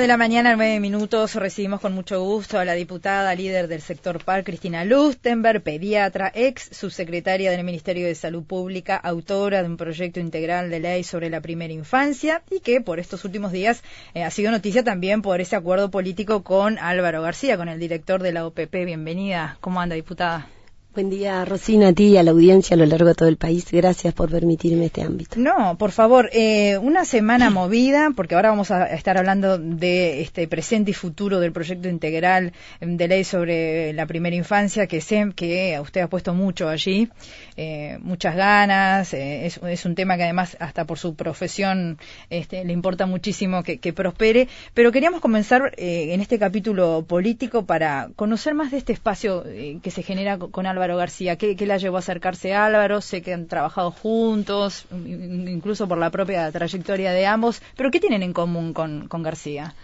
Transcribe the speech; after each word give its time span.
9 0.00 0.06
de 0.06 0.14
la 0.14 0.16
mañana, 0.16 0.56
9 0.56 0.80
minutos, 0.80 1.34
recibimos 1.34 1.78
con 1.78 1.92
mucho 1.92 2.22
gusto 2.24 2.58
a 2.58 2.64
la 2.64 2.72
diputada 2.72 3.34
líder 3.34 3.68
del 3.68 3.82
sector 3.82 4.24
PAR, 4.24 4.44
Cristina 4.44 4.82
Lustenberg, 4.82 5.62
pediatra, 5.62 6.32
ex 6.34 6.70
subsecretaria 6.72 7.50
del 7.50 7.64
Ministerio 7.64 8.06
de 8.06 8.14
Salud 8.14 8.42
Pública, 8.42 8.96
autora 8.96 9.62
de 9.62 9.68
un 9.68 9.76
proyecto 9.76 10.18
integral 10.18 10.70
de 10.70 10.80
ley 10.80 11.04
sobre 11.04 11.28
la 11.28 11.42
primera 11.42 11.74
infancia 11.74 12.42
y 12.50 12.60
que 12.60 12.80
por 12.80 12.98
estos 12.98 13.26
últimos 13.26 13.52
días 13.52 13.82
eh, 14.14 14.24
ha 14.24 14.30
sido 14.30 14.50
noticia 14.50 14.82
también 14.82 15.20
por 15.20 15.42
ese 15.42 15.56
acuerdo 15.56 15.90
político 15.90 16.42
con 16.44 16.78
Álvaro 16.78 17.20
García, 17.20 17.58
con 17.58 17.68
el 17.68 17.78
director 17.78 18.22
de 18.22 18.32
la 18.32 18.46
OPP. 18.46 18.72
Bienvenida. 18.72 19.58
¿Cómo 19.60 19.82
anda, 19.82 19.96
diputada? 19.96 20.48
Buen 20.92 21.08
día, 21.08 21.44
Rosina, 21.44 21.88
a 21.88 21.92
ti 21.92 22.08
y 22.08 22.16
a 22.16 22.24
la 22.24 22.32
audiencia 22.32 22.74
a 22.74 22.76
lo 22.76 22.84
largo 22.84 23.06
de 23.06 23.14
todo 23.14 23.28
el 23.28 23.36
país. 23.36 23.70
Gracias 23.70 24.12
por 24.12 24.28
permitirme 24.28 24.86
este 24.86 25.02
ámbito. 25.02 25.38
No, 25.38 25.78
por 25.78 25.92
favor, 25.92 26.28
eh, 26.32 26.78
una 26.78 27.04
semana 27.04 27.48
movida, 27.48 28.10
porque 28.16 28.34
ahora 28.34 28.50
vamos 28.50 28.72
a 28.72 28.86
estar 28.86 29.16
hablando 29.16 29.56
de 29.56 30.20
este 30.20 30.48
presente 30.48 30.90
y 30.90 30.94
futuro 30.94 31.38
del 31.38 31.52
proyecto 31.52 31.88
integral 31.88 32.54
de 32.80 33.06
ley 33.06 33.22
sobre 33.22 33.92
la 33.92 34.06
primera 34.06 34.34
infancia, 34.34 34.88
que 34.88 35.00
sé 35.00 35.30
que 35.36 35.78
usted 35.80 36.00
ha 36.00 36.08
puesto 36.08 36.34
mucho 36.34 36.68
allí, 36.68 37.08
eh, 37.56 37.98
muchas 38.00 38.34
ganas. 38.34 39.14
Eh, 39.14 39.46
es, 39.46 39.84
un 39.84 39.94
tema 39.94 40.16
que 40.16 40.24
además, 40.24 40.56
hasta 40.58 40.86
por 40.86 40.98
su 40.98 41.14
profesión, 41.14 41.98
este, 42.30 42.64
le 42.64 42.72
importa 42.72 43.06
muchísimo 43.06 43.62
que, 43.62 43.78
prospere. 43.92 44.48
Pero 44.74 44.90
queríamos 44.90 45.20
comenzar 45.20 45.72
en 45.76 46.20
este 46.20 46.40
capítulo 46.40 47.04
político 47.06 47.64
para 47.64 48.10
conocer 48.16 48.54
más 48.54 48.72
de 48.72 48.78
este 48.78 48.92
espacio 48.92 49.44
que 49.82 49.90
se 49.92 50.02
genera 50.02 50.38
con 50.38 50.66
Álvaro 50.66 50.80
Álvaro 50.90 50.98
García? 50.98 51.36
¿Qué, 51.36 51.54
la 51.66 51.76
llevó 51.76 51.96
a 51.96 52.00
acercarse 52.00 52.52
a 52.52 52.66
Álvaro? 52.66 53.00
Sé 53.00 53.22
que 53.22 53.32
han 53.32 53.46
trabajado 53.46 53.92
juntos, 53.92 54.86
incluso 54.92 55.86
por 55.86 55.98
la 55.98 56.10
propia 56.10 56.50
trayectoria 56.50 57.12
de 57.12 57.26
ambos, 57.26 57.62
pero 57.76 57.92
¿qué 57.92 58.00
tienen 58.00 58.24
en 58.24 58.32
común 58.32 58.72
con, 58.72 59.08
García? 59.22 59.74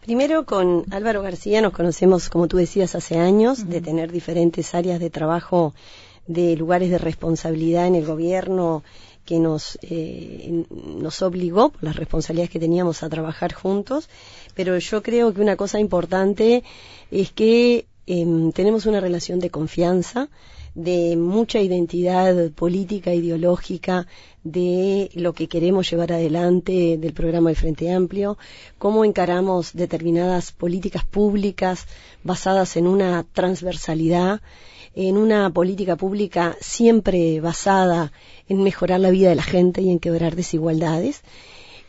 Primero, 0.00 0.44
con 0.44 0.84
Álvaro 0.90 1.22
García 1.22 1.62
nos 1.62 1.72
conocemos, 1.72 2.28
como 2.28 2.48
tú 2.48 2.56
decías, 2.56 2.96
hace 2.96 3.18
años, 3.18 3.68
de 3.68 3.80
tener 3.80 4.10
diferentes 4.10 4.74
áreas 4.74 4.98
de 4.98 5.10
trabajo, 5.10 5.74
de 6.26 6.56
lugares 6.56 6.90
de 6.90 6.98
responsabilidad 6.98 7.86
en 7.86 7.94
el 7.94 8.04
gobierno 8.04 8.82
que 9.24 9.38
nos, 9.38 9.78
eh, 9.82 10.64
nos 10.70 11.22
obligó, 11.22 11.70
por 11.70 11.84
las 11.84 11.94
responsabilidades 11.94 12.50
que 12.50 12.58
teníamos, 12.58 13.04
a 13.04 13.08
trabajar 13.08 13.52
juntos. 13.52 14.08
Pero 14.56 14.76
yo 14.78 15.04
creo 15.04 15.32
que 15.32 15.40
una 15.40 15.54
cosa 15.54 15.78
importante 15.78 16.64
es 17.12 17.30
que 17.30 17.86
Em, 18.06 18.50
tenemos 18.50 18.86
una 18.86 19.00
relación 19.00 19.38
de 19.38 19.50
confianza, 19.50 20.28
de 20.74 21.16
mucha 21.16 21.60
identidad 21.60 22.50
política, 22.50 23.14
ideológica, 23.14 24.06
de 24.42 25.10
lo 25.14 25.34
que 25.34 25.46
queremos 25.46 25.88
llevar 25.88 26.12
adelante 26.12 26.96
del 26.98 27.12
programa 27.12 27.50
del 27.50 27.56
Frente 27.56 27.92
Amplio, 27.92 28.38
cómo 28.78 29.04
encaramos 29.04 29.72
determinadas 29.72 30.50
políticas 30.50 31.04
públicas 31.04 31.86
basadas 32.24 32.76
en 32.76 32.88
una 32.88 33.24
transversalidad, 33.32 34.40
en 34.94 35.16
una 35.16 35.50
política 35.50 35.96
pública 35.96 36.56
siempre 36.60 37.40
basada 37.40 38.12
en 38.48 38.62
mejorar 38.64 38.98
la 38.98 39.10
vida 39.10 39.28
de 39.28 39.36
la 39.36 39.42
gente 39.42 39.80
y 39.80 39.90
en 39.90 40.00
quebrar 40.00 40.34
desigualdades. 40.34 41.22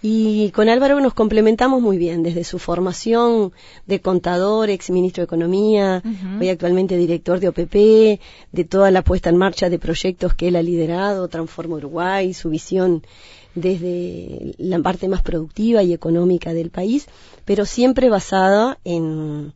Y 0.05 0.51
con 0.51 0.67
Álvaro 0.67 0.99
nos 0.99 1.13
complementamos 1.13 1.81
muy 1.81 1.97
bien, 1.97 2.23
desde 2.23 2.43
su 2.43 2.59
formación 2.59 3.53
de 3.85 4.01
contador, 4.01 4.69
ex 4.69 4.89
ministro 4.89 5.21
de 5.21 5.25
Economía, 5.25 6.03
hoy 6.41 6.49
actualmente 6.49 6.97
director 6.97 7.39
de 7.39 7.47
OPP, 7.47 8.19
de 8.51 8.65
toda 8.65 8.91
la 8.91 9.01
puesta 9.01 9.29
en 9.29 9.37
marcha 9.37 9.69
de 9.69 9.79
proyectos 9.79 10.33
que 10.33 10.49
él 10.49 10.57
ha 10.57 10.61
liderado, 10.61 11.29
Transforma 11.29 11.77
Uruguay, 11.77 12.33
su 12.33 12.49
visión 12.49 13.01
desde 13.55 14.53
la 14.57 14.79
parte 14.79 15.07
más 15.07 15.21
productiva 15.21 15.83
y 15.83 15.93
económica 15.93 16.53
del 16.53 16.69
país, 16.69 17.07
pero 17.45 17.65
siempre 17.65 18.09
basada 18.09 18.79
en, 18.83 19.53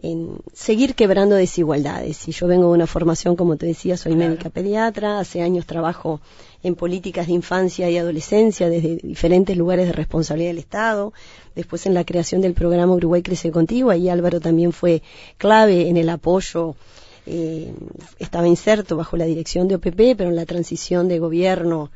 en 0.00 0.38
seguir 0.52 0.94
quebrando 0.94 1.34
desigualdades. 1.34 2.28
Y 2.28 2.32
yo 2.32 2.46
vengo 2.46 2.68
de 2.68 2.74
una 2.74 2.86
formación, 2.86 3.36
como 3.36 3.56
te 3.56 3.66
decía, 3.66 3.96
soy 3.96 4.14
médica 4.14 4.48
pediatra, 4.48 5.18
hace 5.18 5.42
años 5.42 5.66
trabajo 5.66 6.20
en 6.62 6.74
políticas 6.74 7.26
de 7.26 7.32
infancia 7.34 7.90
y 7.90 7.98
adolescencia 7.98 8.68
desde 8.68 8.96
diferentes 8.96 9.56
lugares 9.56 9.86
de 9.86 9.92
responsabilidad 9.92 10.50
del 10.50 10.58
Estado, 10.58 11.12
después 11.54 11.86
en 11.86 11.94
la 11.94 12.04
creación 12.04 12.40
del 12.40 12.54
programa 12.54 12.94
Uruguay 12.94 13.22
Crece 13.22 13.50
Contigo, 13.50 13.90
ahí 13.90 14.08
Álvaro 14.08 14.40
también 14.40 14.72
fue 14.72 15.02
clave 15.36 15.88
en 15.88 15.96
el 15.96 16.08
apoyo, 16.08 16.74
eh, 17.26 17.72
estaba 18.18 18.48
inserto 18.48 18.96
bajo 18.96 19.16
la 19.16 19.24
dirección 19.24 19.68
de 19.68 19.76
OPP, 19.76 20.16
pero 20.16 20.30
en 20.30 20.36
la 20.36 20.46
transición 20.46 21.08
de 21.08 21.18
gobierno 21.18 21.90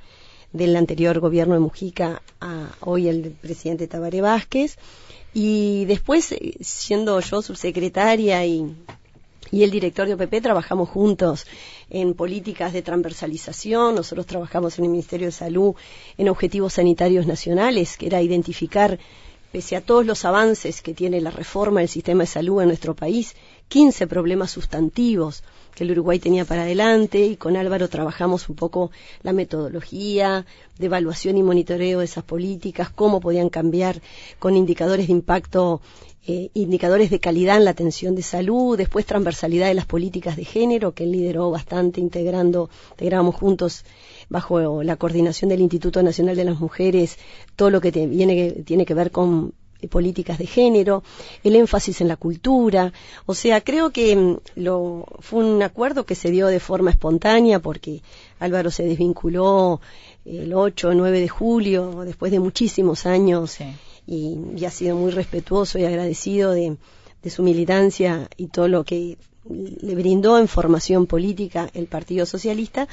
del 0.52 0.76
anterior 0.76 1.18
gobierno 1.20 1.54
de 1.54 1.60
Mujica 1.60 2.20
a 2.40 2.68
hoy 2.80 3.08
el 3.08 3.30
presidente 3.30 3.86
Tabaré 3.86 4.20
Vázquez 4.20 4.76
y 5.34 5.84
después, 5.86 6.32
eh, 6.32 6.56
siendo 6.60 7.18
yo 7.20 7.42
subsecretaria 7.42 8.44
y, 8.44 8.74
y 9.50 9.62
el 9.62 9.70
director 9.70 10.06
de 10.06 10.14
OPP, 10.14 10.42
trabajamos 10.42 10.88
juntos 10.88 11.46
en 11.90 12.14
políticas 12.14 12.72
de 12.72 12.82
transversalización. 12.82 13.94
Nosotros 13.94 14.26
trabajamos 14.26 14.78
en 14.78 14.84
el 14.84 14.90
Ministerio 14.90 15.28
de 15.28 15.32
Salud 15.32 15.74
en 16.18 16.28
objetivos 16.28 16.74
sanitarios 16.74 17.26
nacionales, 17.26 17.96
que 17.96 18.06
era 18.06 18.22
identificar, 18.22 18.98
pese 19.50 19.76
a 19.76 19.80
todos 19.80 20.06
los 20.06 20.24
avances 20.24 20.82
que 20.82 20.94
tiene 20.94 21.20
la 21.20 21.30
reforma 21.30 21.80
del 21.80 21.88
sistema 21.88 22.24
de 22.24 22.28
salud 22.28 22.62
en 22.62 22.68
nuestro 22.68 22.94
país, 22.94 23.34
15 23.68 24.06
problemas 24.06 24.50
sustantivos 24.50 25.42
que 25.74 25.84
el 25.84 25.92
Uruguay 25.92 26.18
tenía 26.18 26.44
para 26.44 26.62
adelante 26.62 27.24
y 27.26 27.36
con 27.36 27.56
Álvaro 27.56 27.88
trabajamos 27.88 28.48
un 28.48 28.56
poco 28.56 28.90
la 29.22 29.32
metodología 29.32 30.46
de 30.78 30.86
evaluación 30.86 31.36
y 31.36 31.42
monitoreo 31.42 32.00
de 32.00 32.04
esas 32.04 32.24
políticas, 32.24 32.90
cómo 32.90 33.20
podían 33.20 33.48
cambiar 33.48 34.00
con 34.38 34.56
indicadores 34.56 35.06
de 35.06 35.12
impacto, 35.12 35.80
eh, 36.26 36.50
indicadores 36.54 37.10
de 37.10 37.20
calidad 37.20 37.56
en 37.56 37.64
la 37.64 37.72
atención 37.72 38.14
de 38.14 38.22
salud, 38.22 38.76
después 38.76 39.06
transversalidad 39.06 39.68
de 39.68 39.74
las 39.74 39.86
políticas 39.86 40.36
de 40.36 40.44
género, 40.44 40.92
que 40.92 41.04
él 41.04 41.12
lideró 41.12 41.50
bastante 41.50 42.00
integrando, 42.00 42.70
integramos 42.92 43.34
juntos 43.34 43.84
bajo 44.28 44.82
la 44.82 44.96
coordinación 44.96 45.50
del 45.50 45.60
Instituto 45.60 46.02
Nacional 46.02 46.36
de 46.36 46.44
las 46.44 46.60
Mujeres, 46.60 47.18
todo 47.56 47.70
lo 47.70 47.80
que 47.80 47.92
tiene 47.92 48.86
que 48.86 48.94
ver 48.94 49.10
con 49.10 49.54
políticas 49.88 50.38
de 50.38 50.46
género, 50.46 51.02
el 51.42 51.56
énfasis 51.56 52.00
en 52.00 52.08
la 52.08 52.16
cultura. 52.16 52.92
O 53.26 53.34
sea, 53.34 53.60
creo 53.60 53.90
que 53.90 54.14
mm, 54.16 54.36
lo, 54.56 55.06
fue 55.20 55.44
un 55.44 55.62
acuerdo 55.62 56.04
que 56.04 56.14
se 56.14 56.30
dio 56.30 56.46
de 56.46 56.60
forma 56.60 56.90
espontánea 56.90 57.58
porque 57.60 58.02
Álvaro 58.38 58.70
se 58.70 58.84
desvinculó 58.84 59.80
el 60.24 60.54
8 60.54 60.88
o 60.88 60.94
9 60.94 61.20
de 61.20 61.28
julio, 61.28 62.02
después 62.04 62.32
de 62.32 62.40
muchísimos 62.40 63.06
años, 63.06 63.58
y, 64.06 64.64
ha 64.64 64.70
sido 64.70 64.96
muy 64.96 65.10
respetuoso 65.10 65.78
y 65.78 65.84
agradecido 65.84 66.52
de, 66.52 66.76
su 67.30 67.42
militancia 67.42 68.28
y 68.36 68.48
todo 68.48 68.66
lo 68.66 68.84
que 68.84 69.16
le 69.48 69.94
brindó 69.94 70.38
en 70.38 70.48
formación 70.48 71.06
política 71.06 71.70
el 71.74 71.86
Partido 71.86 72.26
Socialista, 72.26 72.88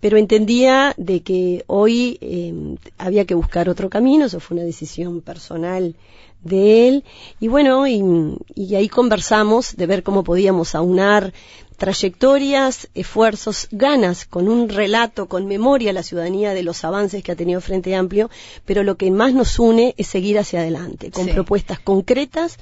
pero 0.00 0.16
entendía 0.16 0.94
de 0.96 1.20
que 1.20 1.64
hoy 1.66 2.18
eh, 2.20 2.76
había 2.98 3.24
que 3.24 3.34
buscar 3.34 3.68
otro 3.68 3.88
camino, 3.88 4.26
eso 4.26 4.40
fue 4.40 4.56
una 4.56 4.64
decisión 4.64 5.20
personal 5.20 5.96
de 6.42 6.88
él. 6.88 7.04
Y 7.40 7.48
bueno, 7.48 7.86
y, 7.86 8.74
ahí 8.74 8.88
conversamos 8.88 9.76
de 9.76 9.86
ver 9.86 10.02
cómo 10.02 10.24
podíamos 10.24 10.74
aunar 10.74 11.32
trayectorias, 11.76 12.88
esfuerzos, 12.94 13.68
ganas, 13.70 14.26
con 14.26 14.48
un 14.48 14.68
relato, 14.68 15.26
con 15.26 15.46
memoria 15.46 15.90
a 15.90 15.94
la 15.94 16.02
ciudadanía 16.02 16.52
de 16.52 16.64
los 16.64 16.84
avances 16.84 17.22
que 17.22 17.32
ha 17.32 17.36
tenido 17.36 17.60
Frente 17.60 17.94
Amplio, 17.94 18.30
pero 18.64 18.82
lo 18.82 18.96
que 18.96 19.10
más 19.12 19.32
nos 19.32 19.58
une 19.60 19.94
es 19.96 20.08
seguir 20.08 20.38
hacia 20.38 20.60
adelante, 20.60 21.12
con 21.12 21.28
propuestas 21.28 21.78
concretas 21.78 22.58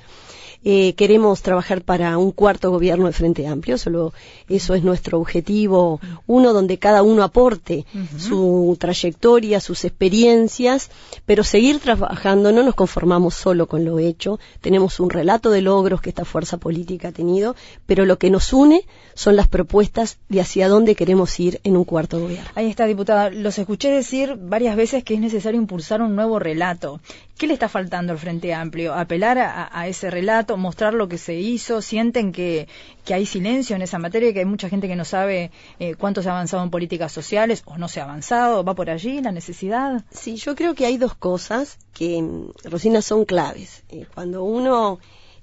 eh, 0.65 0.95
queremos 0.95 1.43
trabajar 1.43 1.83
para 1.83 2.19
un 2.19 2.33
cuarto 2.33 2.71
gobierno 2.71 3.07
de 3.07 3.13
Frente 3.13 3.47
Amplio, 3.47 3.79
solo 3.79 4.13
eso 4.49 4.75
es 4.75 4.83
nuestro 4.83 5.19
objetivo, 5.19 6.01
uno 6.27 6.53
donde 6.53 6.79
cada 6.79 7.03
uno 7.03 7.23
aporte 7.23 7.85
su 8.19 8.77
trayectoria, 8.79 9.61
sus 9.61 9.85
experiencias, 9.85 10.91
pero 11.25 11.45
seguir 11.45 11.81
trabajando, 11.81 12.53
no 12.53 12.63
nos 12.63 12.75
conformamos 12.75 13.35
solo 13.35 13.67
con 13.67 13.85
lo 13.85 13.99
hecho, 13.99 14.39
tenemos 14.61 15.01
un 15.01 15.11
relato 15.11 15.51
de 15.51 15.63
logros 15.63 16.01
que 16.01 16.11
esta 16.11 16.25
fuerza 16.25 16.57
política 16.59 17.09
ha 17.09 17.13
tenido, 17.13 17.57
pero 17.87 18.05
lo 18.05 18.19
que 18.19 18.31
nos 18.31 18.53
une 18.53 18.85
son 19.15 19.37
las 19.37 19.49
propuestas 19.49 20.19
de 20.29 20.41
hacia 20.41 20.69
dónde 20.69 20.95
queremos 20.95 21.39
ir 21.41 21.61
en 21.65 21.77
un 21.77 21.85
cuarto 21.85 22.21
gobierno. 22.21 22.51
Ahí 22.55 22.69
está, 22.69 22.87
diputada. 22.87 23.31
Los 23.31 23.59
escuché 23.59 23.91
decir 23.91 24.37
varias 24.39 24.77
veces 24.77 25.05
que 25.05 25.15
es 25.15 25.21
necesario 25.21 25.61
impulsar 25.61 26.03
un 26.03 26.15
nuevo 26.15 26.39
relato. 26.39 27.01
¿Qué 27.39 27.47
le 27.47 27.55
está 27.55 27.69
faltando 27.69 28.13
al 28.13 28.19
Frente 28.19 28.55
Amplio? 28.55 28.95
¿Apelar 28.95 29.39
a, 29.39 29.89
ese 29.89 30.11
relato, 30.11 30.46
mostrar 30.57 30.95
lo 30.95 31.09
que 31.09 31.19
se 31.19 31.35
hizo? 31.35 31.83
¿Sienten 31.83 32.33
que, 32.33 32.69
hay 33.09 33.27
silencio 33.27 33.75
en 33.75 33.83
esa 33.83 33.99
materia, 33.99 34.33
que 34.33 34.41
hay 34.41 34.45
mucha 34.45 34.69
gente 34.69 34.87
que 34.87 34.97
no 34.97 35.05
sabe 35.05 35.51
eh, 35.79 35.95
cuánto 35.95 36.23
se 36.23 36.29
ha 36.29 36.33
avanzado 36.33 36.63
en 36.63 36.71
políticas 36.71 37.11
sociales 37.13 37.63
o 37.67 37.79
no 37.79 37.89
se 37.89 38.01
ha 38.01 38.05
avanzado? 38.05 38.63
¿Va 38.63 38.75
por 38.75 38.91
allí 38.91 39.21
la 39.21 39.33
necesidad? 39.33 40.05
Sí, 40.11 40.37
yo 40.37 40.55
creo 40.55 40.75
que 40.75 40.87
hay 40.87 40.99
dos 40.99 41.15
cosas 41.15 41.79
que, 41.93 42.23
mm, 42.23 42.51
Rosina, 42.65 43.03
son 43.03 43.25
claves. 43.25 43.83
Eh, 43.89 44.07
cuando 44.15 44.45
uno 44.45 44.99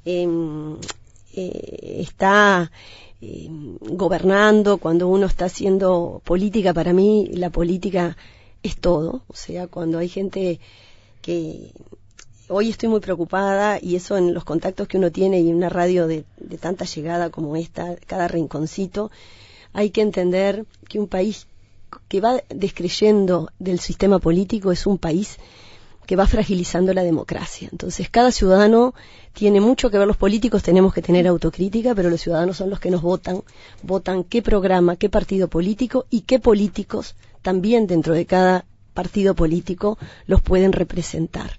em, 0.05 0.77
eh, 1.33 2.01
está 2.01 2.71
eh, 3.21 3.47
gobernando, 3.79 4.77
cuando 4.77 5.07
uno 5.07 5.25
está 5.25 5.45
haciendo 5.45 6.21
política, 6.25 6.73
para 6.73 6.93
mí 6.93 7.27
la 7.31 7.49
política 7.49 8.17
es 8.63 8.77
todo. 8.77 9.23
O 9.27 9.33
sea, 9.33 9.67
cuando 9.67 9.97
hay 9.97 10.09
gente 10.09 10.59
que 11.21 11.71
hoy 12.53 12.69
estoy 12.69 12.89
muy 12.89 12.99
preocupada 12.99 13.79
y 13.81 13.95
eso 13.95 14.17
en 14.17 14.33
los 14.33 14.43
contactos 14.43 14.87
que 14.87 14.97
uno 14.97 15.11
tiene 15.11 15.41
y 15.41 15.49
en 15.49 15.55
una 15.55 15.69
radio 15.69 16.07
de, 16.07 16.23
de 16.37 16.57
tanta 16.57 16.85
llegada 16.85 17.29
como 17.29 17.55
esta, 17.55 17.95
cada 18.05 18.27
rinconcito, 18.27 19.11
hay 19.73 19.89
que 19.89 20.01
entender 20.01 20.65
que 20.87 20.99
un 20.99 21.07
país 21.07 21.47
que 22.07 22.21
va 22.21 22.41
descreyendo 22.49 23.49
del 23.59 23.79
sistema 23.79 24.19
político 24.19 24.71
es 24.71 24.85
un 24.85 24.97
país 24.97 25.37
que 26.05 26.15
va 26.15 26.27
fragilizando 26.27 26.93
la 26.93 27.03
democracia. 27.03 27.69
Entonces, 27.71 28.09
cada 28.09 28.31
ciudadano 28.31 28.93
tiene 29.33 29.61
mucho 29.61 29.89
que 29.89 29.97
ver, 29.97 30.07
los 30.07 30.17
políticos 30.17 30.61
tenemos 30.61 30.93
que 30.93 31.01
tener 31.01 31.27
autocrítica, 31.27 31.95
pero 31.95 32.09
los 32.09 32.21
ciudadanos 32.21 32.57
son 32.57 32.69
los 32.69 32.79
que 32.79 32.91
nos 32.91 33.01
votan, 33.01 33.41
votan 33.83 34.23
qué 34.23 34.41
programa, 34.41 34.95
qué 34.95 35.09
partido 35.09 35.47
político 35.47 36.05
y 36.09 36.21
qué 36.21 36.39
políticos 36.39 37.15
también 37.41 37.87
dentro 37.87 38.13
de 38.13 38.25
cada 38.25 38.65
partido 38.93 39.33
político 39.33 39.97
los 40.27 40.41
pueden 40.41 40.71
representar. 40.71 41.57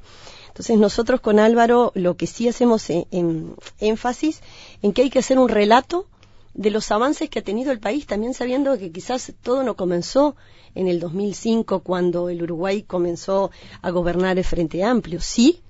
Entonces 0.54 0.78
nosotros 0.78 1.20
con 1.20 1.40
Álvaro 1.40 1.90
lo 1.96 2.16
que 2.16 2.28
sí 2.28 2.46
hacemos 2.46 2.88
en, 2.88 3.56
énfasis 3.80 4.40
en 4.82 4.92
que 4.92 5.02
hay 5.02 5.10
que 5.10 5.18
hacer 5.18 5.36
un 5.36 5.48
relato 5.48 6.06
de 6.54 6.70
los 6.70 6.92
avances 6.92 7.28
que 7.28 7.40
ha 7.40 7.42
tenido 7.42 7.72
el 7.72 7.80
país, 7.80 8.06
también 8.06 8.34
sabiendo 8.34 8.78
que 8.78 8.92
quizás 8.92 9.32
todo 9.42 9.64
no 9.64 9.74
comenzó 9.74 10.36
en 10.76 10.86
el 10.86 11.00
2005 11.00 11.80
cuando 11.80 12.28
el 12.28 12.40
Uruguay 12.40 12.84
comenzó 12.84 13.50
a 13.82 13.90
gobernar 13.90 14.38
el 14.38 14.44
Frente 14.44 14.84
Amplio. 14.84 15.20
Sí, 15.20 15.60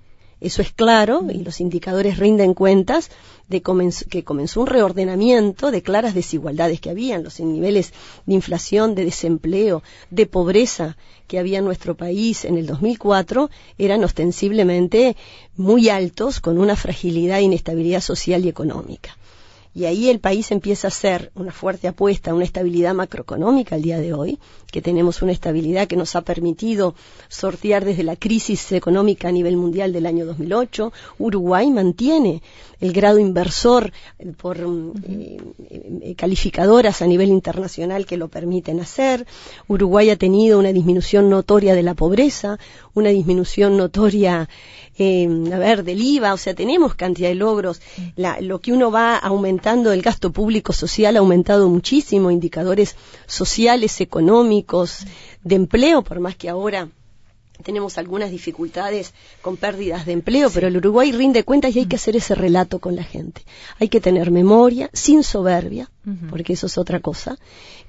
eso 0.44 0.60
es 0.60 0.72
claro 0.72 1.26
y 1.32 1.38
los 1.38 1.60
indicadores 1.60 2.18
rinden 2.18 2.52
cuentas 2.52 3.10
de 3.48 3.62
que 4.10 4.24
comenzó 4.24 4.60
un 4.60 4.66
reordenamiento 4.66 5.70
de 5.70 5.82
claras 5.82 6.14
desigualdades 6.14 6.80
que 6.80 6.90
había 6.90 7.18
los 7.18 7.40
niveles 7.40 7.92
de 8.26 8.34
inflación, 8.34 8.94
de 8.94 9.06
desempleo, 9.06 9.82
de 10.10 10.26
pobreza 10.26 10.96
que 11.26 11.38
había 11.38 11.58
en 11.58 11.64
nuestro 11.64 11.96
país 11.96 12.44
en 12.44 12.58
el 12.58 12.66
2004 12.66 13.48
eran 13.78 14.04
ostensiblemente 14.04 15.16
muy 15.56 15.88
altos 15.88 16.40
con 16.40 16.58
una 16.58 16.76
fragilidad 16.76 17.38
e 17.38 17.42
inestabilidad 17.42 18.02
social 18.02 18.44
y 18.44 18.48
económica. 18.48 19.16
Y 19.74 19.86
ahí 19.86 20.08
el 20.08 20.20
país 20.20 20.52
empieza 20.52 20.86
a 20.86 20.88
hacer 20.88 21.32
una 21.34 21.50
fuerte 21.50 21.88
apuesta 21.88 22.30
a 22.30 22.34
una 22.34 22.44
estabilidad 22.44 22.94
macroeconómica 22.94 23.74
al 23.74 23.82
día 23.82 23.98
de 23.98 24.12
hoy, 24.12 24.38
que 24.70 24.80
tenemos 24.80 25.20
una 25.20 25.32
estabilidad 25.32 25.88
que 25.88 25.96
nos 25.96 26.14
ha 26.14 26.22
permitido 26.22 26.94
sortear 27.28 27.84
desde 27.84 28.04
la 28.04 28.14
crisis 28.14 28.70
económica 28.70 29.28
a 29.28 29.32
nivel 29.32 29.56
mundial 29.56 29.92
del 29.92 30.06
año 30.06 30.26
2008. 30.26 30.92
Uruguay 31.18 31.70
mantiene 31.70 32.40
el 32.84 32.92
grado 32.92 33.18
inversor 33.18 33.92
por 34.36 34.58
eh, 34.58 35.38
eh, 35.70 36.14
calificadoras 36.16 37.00
a 37.00 37.06
nivel 37.06 37.30
internacional 37.30 38.04
que 38.04 38.18
lo 38.18 38.28
permiten 38.28 38.78
hacer. 38.78 39.26
Uruguay 39.68 40.10
ha 40.10 40.16
tenido 40.16 40.58
una 40.58 40.70
disminución 40.70 41.30
notoria 41.30 41.74
de 41.74 41.82
la 41.82 41.94
pobreza, 41.94 42.58
una 42.92 43.08
disminución 43.08 43.78
notoria 43.78 44.50
eh, 44.98 45.26
a 45.50 45.58
ver, 45.58 45.82
del 45.82 46.02
IVA, 46.02 46.34
o 46.34 46.36
sea, 46.36 46.54
tenemos 46.54 46.94
cantidad 46.94 47.30
de 47.30 47.36
logros. 47.36 47.80
lo 48.40 48.60
que 48.60 48.72
uno 48.72 48.90
va 48.90 49.16
aumentando, 49.16 49.90
el 49.90 50.02
gasto 50.02 50.30
público 50.30 50.74
social 50.74 51.16
ha 51.16 51.20
aumentado 51.20 51.70
muchísimo, 51.70 52.30
indicadores 52.30 52.96
sociales, 53.26 54.02
económicos, 54.02 55.06
de 55.42 55.54
empleo, 55.54 56.02
por 56.02 56.20
más 56.20 56.36
que 56.36 56.50
ahora 56.50 56.90
tenemos 57.62 57.98
algunas 57.98 58.30
dificultades 58.30 59.14
con 59.40 59.56
pérdidas 59.56 60.06
de 60.06 60.12
empleo, 60.12 60.50
pero 60.50 60.68
el 60.68 60.76
Uruguay 60.76 61.12
rinde 61.12 61.44
cuentas 61.44 61.74
y 61.74 61.80
hay 61.80 61.86
que 61.86 61.96
hacer 61.96 62.16
ese 62.16 62.34
relato 62.34 62.80
con 62.80 62.96
la 62.96 63.04
gente. 63.04 63.42
Hay 63.78 63.88
que 63.88 64.00
tener 64.00 64.30
memoria, 64.30 64.90
sin 64.92 65.22
soberbia, 65.22 65.90
porque 66.30 66.54
eso 66.54 66.66
es 66.66 66.76
otra 66.76 67.00
cosa, 67.00 67.38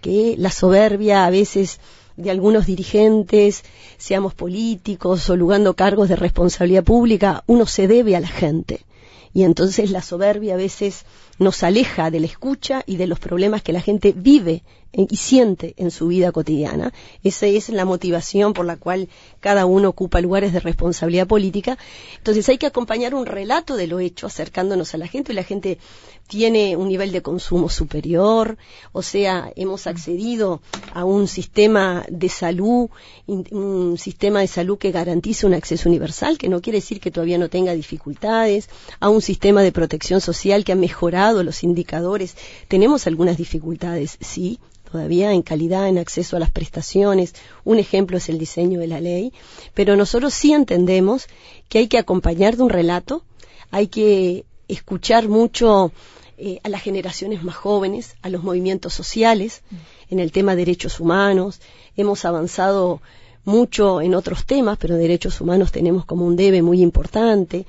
que 0.01 0.35
la 0.37 0.51
soberbia 0.51 1.25
a 1.25 1.29
veces 1.29 1.79
de 2.17 2.31
algunos 2.31 2.65
dirigentes, 2.65 3.63
seamos 3.97 4.33
políticos 4.33 5.29
o 5.29 5.35
lugando 5.35 5.73
cargos 5.73 6.07
de 6.07 6.15
responsabilidad 6.15 6.83
pública, 6.83 7.43
uno 7.47 7.65
se 7.65 7.87
debe 7.87 8.15
a 8.15 8.21
la 8.21 8.27
gente. 8.27 8.85
Y 9.33 9.43
entonces 9.43 9.91
la 9.91 10.01
soberbia 10.01 10.53
a 10.53 10.57
veces 10.57 11.05
nos 11.39 11.61
aleja 11.63 12.09
de 12.09 12.21
la 12.21 12.27
escucha 12.27 12.83
y 12.85 12.95
de 12.95 13.07
los 13.07 13.19
problemas 13.19 13.61
que 13.61 13.73
la 13.73 13.81
gente 13.81 14.13
vive 14.15 14.63
y 14.95 15.15
siente 15.17 15.73
en 15.77 15.91
su 15.91 16.07
vida 16.07 16.31
cotidiana. 16.31 16.93
Esa 17.23 17.47
es 17.47 17.69
la 17.69 17.85
motivación 17.85 18.53
por 18.53 18.65
la 18.65 18.77
cual 18.77 19.09
cada 19.39 19.65
uno 19.65 19.89
ocupa 19.89 20.21
lugares 20.21 20.53
de 20.53 20.59
responsabilidad 20.59 21.27
política. 21.27 21.77
Entonces 22.17 22.47
hay 22.49 22.57
que 22.57 22.65
acompañar 22.65 23.13
un 23.13 23.25
relato 23.25 23.75
de 23.75 23.87
lo 23.87 23.99
hecho, 23.99 24.27
acercándonos 24.27 24.93
a 24.93 24.97
la 24.97 25.07
gente, 25.07 25.33
y 25.33 25.35
la 25.35 25.43
gente 25.43 25.79
tiene 26.27 26.75
un 26.75 26.87
nivel 26.87 27.11
de 27.11 27.21
consumo 27.21 27.69
superior, 27.69 28.57
o 28.91 29.01
sea, 29.01 29.51
hemos 29.55 29.85
accedido 29.85 30.61
a 30.93 31.05
un 31.05 31.27
sistema 31.27 32.03
de 32.09 32.29
salud, 32.29 32.89
un 33.27 33.97
sistema 33.97 34.39
de 34.39 34.47
salud 34.47 34.77
que 34.77 34.91
garantiza 34.91 35.45
un 35.45 35.53
acceso 35.53 35.87
universal, 35.87 36.37
que 36.37 36.49
no 36.49 36.61
quiere 36.61 36.79
decir 36.79 36.99
que 36.99 37.11
todavía 37.11 37.37
no 37.37 37.49
tenga 37.49 37.73
dificultades, 37.73 38.69
a 38.99 39.09
un 39.09 39.21
sistema 39.21 39.61
de 39.61 39.71
protección 39.71 40.21
social 40.21 40.63
que 40.63 40.71
ha 40.71 40.75
mejorado 40.75 41.43
los 41.43 41.63
indicadores. 41.63 42.35
Tenemos 42.67 43.05
algunas 43.07 43.37
dificultades, 43.37 44.17
sí, 44.19 44.59
todavía 44.95 45.33
en 45.33 45.41
calidad, 45.41 45.89
en 45.89 45.97
acceso 45.97 46.37
a 46.37 46.39
las 46.39 46.51
prestaciones. 46.51 47.35
Un 47.65 47.79
ejemplo 47.79 48.15
es 48.17 48.29
el 48.29 48.37
diseño 48.37 48.79
de 48.79 48.87
la 48.87 49.01
ley, 49.01 49.33
pero 49.73 49.97
nosotros 49.97 50.33
sí 50.33 50.53
entendemos 50.53 51.27
que 51.67 51.79
hay 51.79 51.87
que 51.89 51.97
acompañar 51.97 52.55
de 52.55 52.63
un 52.63 52.69
relato, 52.69 53.23
hay 53.71 53.87
que 53.87 54.45
escuchar 54.69 55.27
mucho 55.27 55.91
eh, 56.37 56.61
a 56.63 56.69
las 56.69 56.81
generaciones 56.81 57.43
más 57.43 57.57
jóvenes, 57.57 58.15
a 58.21 58.29
los 58.29 58.41
movimientos 58.41 58.93
sociales, 58.93 59.63
en 60.09 60.21
el 60.21 60.31
tema 60.31 60.53
de 60.53 60.61
derechos 60.61 61.01
humanos. 61.01 61.59
Hemos 61.97 62.23
avanzado 62.23 63.01
mucho 63.43 63.99
en 63.99 64.15
otros 64.15 64.45
temas, 64.45 64.77
pero 64.77 64.95
derechos 64.95 65.41
humanos 65.41 65.73
tenemos 65.73 66.05
como 66.05 66.25
un 66.25 66.37
debe 66.37 66.61
muy 66.61 66.81
importante. 66.81 67.65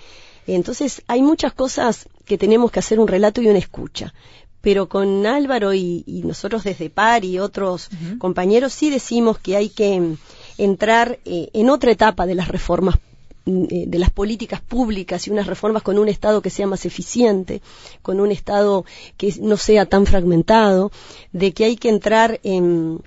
Entonces, 0.46 1.02
hay 1.08 1.23
muchas 1.23 1.52
cosas 1.55 2.08
que 2.25 2.38
tenemos 2.38 2.70
que 2.70 2.78
hacer 2.78 3.00
un 3.00 3.08
relato 3.08 3.43
y 3.43 3.49
una 3.49 3.58
escucha. 3.58 4.14
Pero 4.61 4.88
con 4.88 5.26
Álvaro 5.26 5.75
y, 5.75 6.05
nosotros 6.25 6.64
desde 6.64 6.91
PAR 6.91 7.25
y 7.25 7.38
otros 7.38 7.88
compañeros 8.19 8.73
sí 8.73 8.91
decimos 8.91 9.38
que 9.38 9.56
hay 9.56 9.69
que 9.69 10.17
entrar 10.58 11.19
eh, 11.25 11.50
en 11.53 11.70
otra 11.70 11.93
etapa 11.93 12.26
de 12.26 12.35
las 12.35 12.49
reformas 12.49 12.97
mm, 13.44 13.64
eh, 13.70 13.85
de 13.87 13.99
las 13.99 14.11
políticas 14.11 14.61
públicas 14.61 15.26
y 15.26 15.31
unas 15.31 15.47
reformas 15.47 15.82
con 15.82 15.99
un 15.99 16.08
Estado 16.08 16.43
que 16.43 16.50
sea 16.50 16.67
más 16.67 16.85
eficiente, 16.85 17.62
con 18.03 18.19
un 18.19 18.32
Estado 18.32 18.85
que 19.17 19.35
no 19.41 19.56
sea 19.56 19.87
tan 19.87 20.06
fragmentado, 20.06 20.90
de 21.33 21.52
que 21.52 21.64
hay 21.64 21.76
que 21.76 21.88
entrar 21.88 22.40
en 22.42 23.02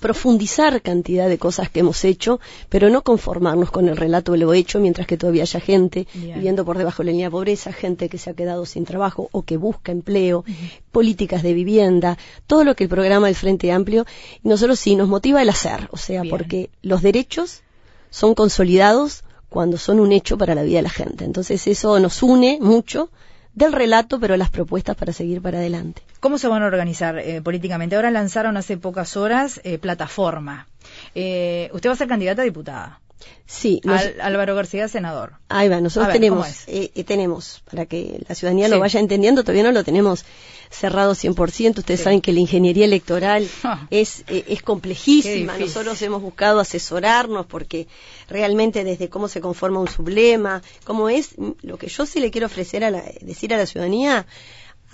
profundizar 0.00 0.82
cantidad 0.82 1.28
de 1.28 1.38
cosas 1.38 1.70
que 1.70 1.80
hemos 1.80 2.04
hecho, 2.04 2.40
pero 2.68 2.90
no 2.90 3.02
conformarnos 3.02 3.70
con 3.70 3.88
el 3.88 3.96
relato 3.96 4.32
de 4.32 4.38
lo 4.38 4.52
hecho, 4.54 4.80
mientras 4.80 5.06
que 5.06 5.16
todavía 5.16 5.42
haya 5.42 5.60
gente 5.60 6.06
viviendo 6.12 6.64
por 6.64 6.78
debajo 6.78 7.02
de 7.02 7.06
la 7.06 7.12
línea 7.12 7.26
de 7.28 7.32
pobreza, 7.32 7.72
gente 7.72 8.08
que 8.08 8.18
se 8.18 8.30
ha 8.30 8.34
quedado 8.34 8.66
sin 8.66 8.84
trabajo 8.84 9.28
o 9.32 9.42
que 9.42 9.56
busca 9.56 9.92
empleo, 9.92 10.44
políticas 10.92 11.42
de 11.42 11.54
vivienda, 11.54 12.18
todo 12.46 12.64
lo 12.64 12.74
que 12.74 12.84
el 12.84 12.90
programa 12.90 13.26
del 13.26 13.36
Frente 13.36 13.72
Amplio, 13.72 14.04
nosotros 14.42 14.78
sí 14.78 14.96
nos 14.96 15.08
motiva 15.08 15.42
el 15.42 15.48
hacer, 15.48 15.88
o 15.90 15.96
sea, 15.96 16.22
porque 16.28 16.70
los 16.82 17.02
derechos 17.02 17.62
son 18.10 18.34
consolidados 18.34 19.24
cuando 19.48 19.78
son 19.78 20.00
un 20.00 20.12
hecho 20.12 20.36
para 20.36 20.54
la 20.54 20.62
vida 20.62 20.78
de 20.78 20.82
la 20.82 20.90
gente. 20.90 21.24
Entonces 21.24 21.66
eso 21.66 21.98
nos 22.00 22.22
une 22.22 22.58
mucho 22.60 23.10
del 23.54 23.72
relato, 23.72 24.18
pero 24.18 24.36
las 24.36 24.50
propuestas 24.50 24.96
para 24.96 25.12
seguir 25.12 25.40
para 25.40 25.58
adelante. 25.58 26.02
¿Cómo 26.20 26.38
se 26.38 26.48
van 26.48 26.62
a 26.62 26.66
organizar 26.66 27.18
eh, 27.18 27.40
políticamente? 27.42 27.96
Ahora 27.96 28.10
lanzaron 28.10 28.56
hace 28.56 28.76
pocas 28.76 29.16
horas 29.16 29.60
eh, 29.64 29.78
plataforma. 29.78 30.66
Eh, 31.14 31.70
usted 31.72 31.88
va 31.88 31.94
a 31.94 31.96
ser 31.96 32.08
candidata 32.08 32.42
a 32.42 32.44
diputada. 32.44 33.00
Sí. 33.46 33.80
Álvaro 34.20 34.54
García, 34.54 34.88
senador. 34.88 35.34
Ahí 35.48 35.68
va, 35.68 35.80
nosotros 35.80 36.12
tenemos, 36.12 36.66
tenemos, 37.06 37.62
para 37.70 37.86
que 37.86 38.24
la 38.26 38.34
ciudadanía 38.34 38.68
lo 38.68 38.80
vaya 38.80 39.00
entendiendo, 39.00 39.42
todavía 39.42 39.64
no 39.64 39.72
lo 39.72 39.84
tenemos 39.84 40.24
cerrado 40.70 41.12
100%. 41.12 41.78
Ustedes 41.78 42.00
saben 42.00 42.20
que 42.20 42.32
la 42.32 42.40
ingeniería 42.40 42.86
electoral 42.86 43.46
ah. 43.62 43.86
es, 43.90 44.24
es 44.28 44.62
complejísima. 44.62 45.58
Nosotros 45.58 46.00
hemos 46.02 46.22
buscado 46.22 46.58
asesorarnos 46.58 47.46
porque 47.46 47.86
realmente 48.28 48.82
desde 48.82 49.08
cómo 49.08 49.28
se 49.28 49.40
conforma 49.40 49.78
un 49.80 49.88
sublema, 49.88 50.62
cómo 50.84 51.08
es, 51.08 51.34
lo 51.62 51.76
que 51.76 51.88
yo 51.88 52.06
sí 52.06 52.20
le 52.20 52.30
quiero 52.30 52.46
ofrecer 52.46 52.82
a 52.84 52.90
la, 52.90 53.04
decir 53.20 53.52
a 53.52 53.58
la 53.58 53.66
ciudadanía, 53.66 54.26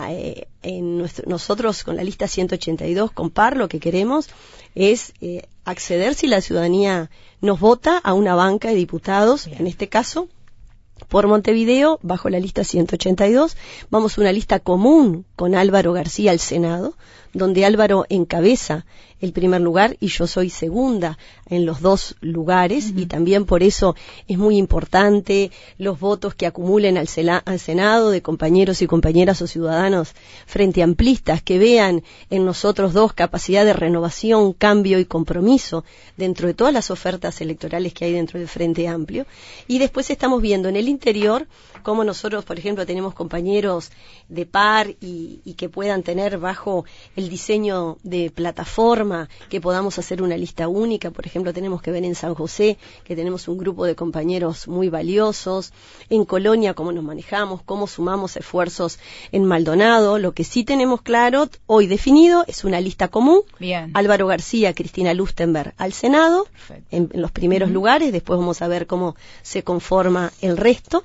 eh, 0.08 0.46
en 0.62 0.98
nuestro, 0.98 1.28
nosotros 1.28 1.84
con 1.84 1.96
la 1.96 2.04
lista 2.04 2.26
182, 2.26 3.12
con 3.12 3.30
PAR, 3.30 3.56
lo 3.56 3.68
que 3.68 3.80
queremos 3.80 4.28
es 4.74 5.12
eh, 5.20 5.42
acceder 5.70 6.14
si 6.14 6.26
la 6.26 6.40
ciudadanía 6.40 7.10
nos 7.40 7.60
vota 7.60 7.98
a 7.98 8.12
una 8.12 8.34
banca 8.34 8.68
de 8.68 8.74
diputados, 8.74 9.46
en 9.46 9.66
este 9.66 9.88
caso, 9.88 10.28
por 11.08 11.26
Montevideo, 11.26 11.98
bajo 12.02 12.28
la 12.28 12.38
lista 12.38 12.64
182. 12.64 13.56
Vamos 13.90 14.16
a 14.16 14.20
una 14.20 14.32
lista 14.32 14.60
común 14.60 15.24
con 15.36 15.54
Álvaro 15.54 15.92
García 15.92 16.30
al 16.30 16.38
Senado, 16.38 16.94
donde 17.32 17.64
Álvaro 17.64 18.06
encabeza 18.08 18.84
el 19.20 19.32
primer 19.32 19.60
lugar 19.60 19.96
y 20.00 20.08
yo 20.08 20.26
soy 20.26 20.50
segunda 20.50 21.18
en 21.46 21.66
los 21.66 21.80
dos 21.80 22.16
lugares 22.20 22.92
y 22.96 23.06
también 23.06 23.44
por 23.44 23.62
eso 23.62 23.94
es 24.28 24.38
muy 24.38 24.56
importante 24.56 25.50
los 25.78 26.00
votos 26.00 26.34
que 26.34 26.46
acumulen 26.46 26.96
al, 26.96 27.06
al, 27.44 27.60
Senado 27.60 28.10
de 28.10 28.22
compañeros 28.22 28.80
y 28.80 28.86
compañeras 28.86 29.42
o 29.42 29.46
ciudadanos 29.46 30.14
frente 30.46 30.82
amplistas 30.82 31.42
que 31.42 31.58
vean 31.58 32.02
en 32.30 32.46
nosotros 32.46 32.94
dos 32.94 33.12
capacidad 33.12 33.64
de 33.64 33.74
renovación, 33.74 34.54
cambio 34.54 34.98
y 34.98 35.04
compromiso 35.04 35.84
dentro 36.16 36.46
de 36.46 36.54
todas 36.54 36.72
las 36.72 36.90
ofertas 36.90 37.40
electorales 37.40 37.92
que 37.92 38.06
hay 38.06 38.12
dentro 38.12 38.38
del 38.38 38.48
Frente 38.48 38.88
Amplio. 38.88 39.26
Y 39.68 39.78
después 39.78 40.08
estamos 40.10 40.40
viendo 40.40 40.68
en 40.68 40.76
el 40.76 40.88
interior 40.88 41.46
cómo 41.82 42.04
nosotros, 42.04 42.44
por 42.44 42.58
ejemplo, 42.58 42.86
tenemos 42.86 43.14
compañeros 43.14 43.90
de 44.28 44.46
par 44.46 44.90
y, 45.00 45.40
y 45.44 45.54
que 45.54 45.68
puedan 45.68 46.02
tener 46.02 46.38
bajo 46.38 46.84
el 47.16 47.28
diseño 47.28 47.98
de 48.02 48.30
plataforma 48.30 49.28
que 49.48 49.60
podamos 49.60 49.98
hacer 49.98 50.22
una 50.22 50.36
lista 50.36 50.68
única. 50.68 51.10
Por 51.10 51.26
ejemplo, 51.26 51.52
tenemos 51.52 51.82
que 51.82 51.90
ver 51.90 52.04
en 52.04 52.14
San 52.14 52.34
José 52.34 52.78
que 53.04 53.16
tenemos 53.16 53.48
un 53.48 53.58
grupo 53.58 53.84
de 53.84 53.94
compañeros 53.94 54.68
muy 54.68 54.88
valiosos. 54.88 55.72
En 56.08 56.24
Colonia, 56.24 56.74
cómo 56.74 56.92
nos 56.92 57.04
manejamos, 57.04 57.62
cómo 57.62 57.86
sumamos 57.86 58.36
esfuerzos 58.36 58.98
en 59.32 59.44
Maldonado. 59.44 60.18
Lo 60.18 60.32
que 60.32 60.44
sí 60.44 60.64
tenemos 60.64 61.02
claro, 61.02 61.48
hoy 61.66 61.86
definido, 61.86 62.44
es 62.46 62.64
una 62.64 62.80
lista 62.80 63.08
común. 63.08 63.42
Bien. 63.58 63.90
Álvaro 63.94 64.26
García, 64.26 64.74
Cristina 64.74 65.14
Lustenberg 65.14 65.74
al 65.76 65.92
Senado, 65.92 66.46
en, 66.90 67.10
en, 67.12 67.20
los 67.20 67.30
primeros 67.30 67.70
lugares. 67.70 68.12
Después 68.12 68.38
vamos 68.38 68.62
a 68.62 68.68
ver 68.68 68.86
cómo 68.86 69.16
se 69.42 69.62
conforma 69.62 70.32
el 70.40 70.56
resto. 70.56 71.04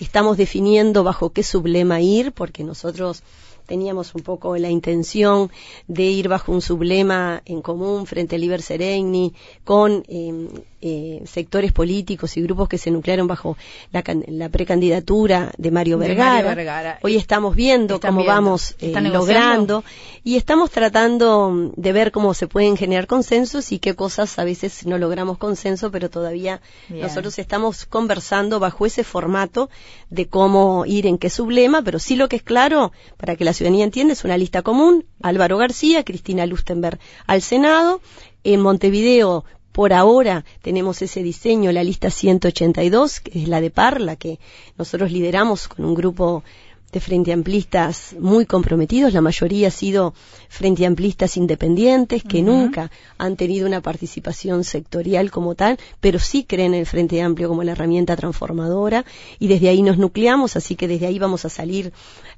Estamos 0.00 0.36
definiendo 0.36 1.04
bajo 1.04 1.30
qué 1.30 1.42
sublema 1.42 2.00
ir, 2.00 2.32
porque 2.32 2.64
nosotros 2.64 3.22
teníamos 3.66 4.14
un 4.14 4.22
poco 4.22 4.56
la 4.56 4.70
intención 4.70 5.50
de 5.86 6.04
ir 6.04 6.28
bajo 6.28 6.52
un 6.52 6.60
sublema 6.60 7.42
en 7.44 7.62
común 7.62 8.06
frente 8.06 8.36
al 8.36 8.44
Iber 8.44 8.62
Seregni 8.62 9.34
con 9.64 10.04
eh, 10.08 10.48
eh, 10.82 11.22
sectores 11.26 11.72
políticos 11.72 12.36
y 12.36 12.42
grupos 12.42 12.68
que 12.68 12.76
se 12.76 12.90
nuclearon 12.90 13.28
bajo 13.28 13.56
la, 13.92 14.02
la 14.26 14.48
precandidatura 14.48 15.52
de 15.56 15.70
Mario 15.70 15.96
Vergara. 15.96 16.36
De 16.38 16.42
Mario 16.42 16.56
Vergara. 16.56 16.98
Hoy 17.02 17.16
estamos 17.16 17.54
viendo 17.54 17.94
Están 17.94 18.10
cómo 18.10 18.22
viendo. 18.22 18.34
vamos 18.34 18.72
eh, 18.72 18.88
¿Están 18.88 19.12
logrando 19.12 19.84
y 20.24 20.36
estamos 20.36 20.70
tratando 20.70 21.72
de 21.76 21.92
ver 21.92 22.10
cómo 22.12 22.34
se 22.34 22.48
pueden 22.48 22.76
generar 22.76 23.06
consensos 23.06 23.70
y 23.72 23.78
qué 23.78 23.94
cosas 23.94 24.38
a 24.38 24.44
veces 24.44 24.84
no 24.84 24.98
logramos 24.98 25.38
consenso, 25.38 25.90
pero 25.90 26.10
todavía 26.10 26.60
Bien. 26.88 27.02
nosotros 27.02 27.38
estamos 27.38 27.86
conversando 27.86 28.58
bajo 28.58 28.84
ese 28.84 29.04
formato 29.04 29.70
de 30.10 30.26
cómo 30.26 30.84
ir 30.86 31.06
en 31.06 31.16
qué 31.16 31.30
sublema, 31.30 31.82
pero 31.82 31.98
sí 31.98 32.16
lo 32.16 32.28
que 32.28 32.36
es 32.36 32.42
claro, 32.42 32.92
para 33.16 33.36
que 33.36 33.44
la 33.44 33.52
ciudadanía 33.52 33.84
entienda, 33.84 34.12
es 34.12 34.24
una 34.24 34.36
lista 34.36 34.62
común, 34.62 35.04
Álvaro 35.22 35.58
García, 35.58 36.02
Cristina 36.04 36.44
Lustenberg 36.46 36.98
al 37.26 37.40
Senado, 37.40 38.00
en 38.44 38.60
Montevideo 38.60 39.44
por 39.72 39.92
ahora 39.92 40.44
tenemos 40.60 41.02
ese 41.02 41.22
diseño, 41.22 41.72
la 41.72 41.82
lista 41.82 42.10
182, 42.10 43.20
que 43.20 43.42
es 43.42 43.48
la 43.48 43.60
de 43.60 43.70
PAR, 43.70 44.00
la 44.00 44.16
que 44.16 44.38
nosotros 44.78 45.10
lideramos 45.10 45.68
con 45.68 45.84
un 45.84 45.94
grupo 45.94 46.44
de 46.92 47.00
frente 47.00 47.32
amplistas 47.32 48.14
muy 48.20 48.44
comprometidos, 48.44 49.14
la 49.14 49.22
mayoría 49.22 49.68
ha 49.68 49.70
sido 49.70 50.12
frente 50.50 50.84
amplistas 50.84 51.38
independientes 51.38 52.22
que 52.22 52.42
nunca 52.42 52.90
han 53.16 53.36
tenido 53.36 53.66
una 53.66 53.80
participación 53.80 54.62
sectorial 54.62 55.30
como 55.30 55.54
tal, 55.54 55.78
pero 56.00 56.18
sí 56.18 56.44
creen 56.44 56.74
en 56.74 56.80
el 56.80 56.86
Frente 56.86 57.22
Amplio 57.22 57.48
como 57.48 57.62
la 57.62 57.72
herramienta 57.72 58.14
transformadora 58.14 59.06
y 59.38 59.48
desde 59.48 59.70
ahí 59.70 59.80
nos 59.80 59.96
nucleamos, 59.96 60.54
así 60.56 60.76
que 60.76 60.86
desde 60.86 61.06
ahí 61.06 61.18
vamos 61.18 61.46
a 61.46 61.48
salir 61.48 61.94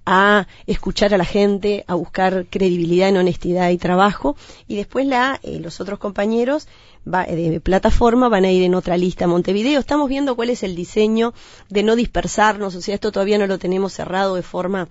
a 0.07 0.47
escuchar 0.69 1.14
a 1.14 1.19
la 1.19 1.25
gente, 1.25 1.85
a 1.88 1.95
buscar 1.95 2.47
credibilidad 2.49 3.09
en 3.09 3.17
honestidad 3.17 3.71
y 3.71 3.79
trabajo. 3.79 4.37
Y 4.69 4.76
después 4.76 5.07
la, 5.07 5.41
eh, 5.43 5.59
los 5.61 5.81
otros 5.81 5.99
compañeros 5.99 6.69
va- 7.12 7.25
eh, 7.25 7.34
de 7.50 7.61
plataforma 7.61 8.28
van 8.28 8.44
a 8.44 8.50
ir 8.52 8.62
en 8.62 8.75
otra 8.75 8.96
lista 8.96 9.25
a 9.25 9.28
Montevideo. 9.28 9.80
Estamos 9.80 10.08
viendo 10.08 10.37
cuál 10.37 10.50
es 10.50 10.62
el 10.62 10.75
diseño 10.76 11.34
de 11.68 11.82
no 11.82 11.96
dispersarnos, 11.96 12.75
o 12.75 12.80
sea, 12.80 12.94
esto 12.94 13.12
todavía 13.12 13.38
no 13.38 13.46
lo 13.46 13.58
tenemos 13.58 13.92
cerrado 13.92 14.34
de 14.34 14.42
forma 14.42 14.88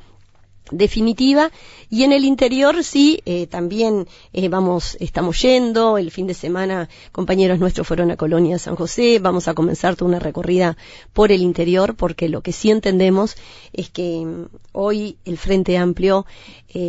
definitiva. 0.71 1.51
Y 1.89 2.03
en 2.03 2.13
el 2.13 2.23
interior 2.23 2.83
sí 2.83 3.21
eh, 3.25 3.47
también 3.47 4.07
eh, 4.31 4.47
vamos 4.47 4.95
estamos 5.01 5.41
yendo. 5.41 5.97
El 5.97 6.09
fin 6.09 6.25
de 6.25 6.33
semana 6.33 6.87
compañeros 7.11 7.59
nuestros 7.59 7.85
fueron 7.85 8.11
a 8.11 8.15
Colonia 8.17 8.57
San 8.57 8.75
José. 8.75 9.19
Vamos 9.19 9.47
a 9.47 9.53
comenzar 9.53 9.95
toda 9.95 10.09
una 10.09 10.19
recorrida 10.19 10.77
por 11.11 11.31
el 11.31 11.41
interior 11.41 11.95
porque 11.95 12.29
lo 12.29 12.41
que 12.41 12.53
sí 12.53 12.71
entendemos 12.71 13.35
es 13.73 13.89
que 13.89 14.25
mm, 14.25 14.45
hoy 14.71 15.17
el 15.25 15.37
Frente 15.37 15.77
Amplio 15.77 16.25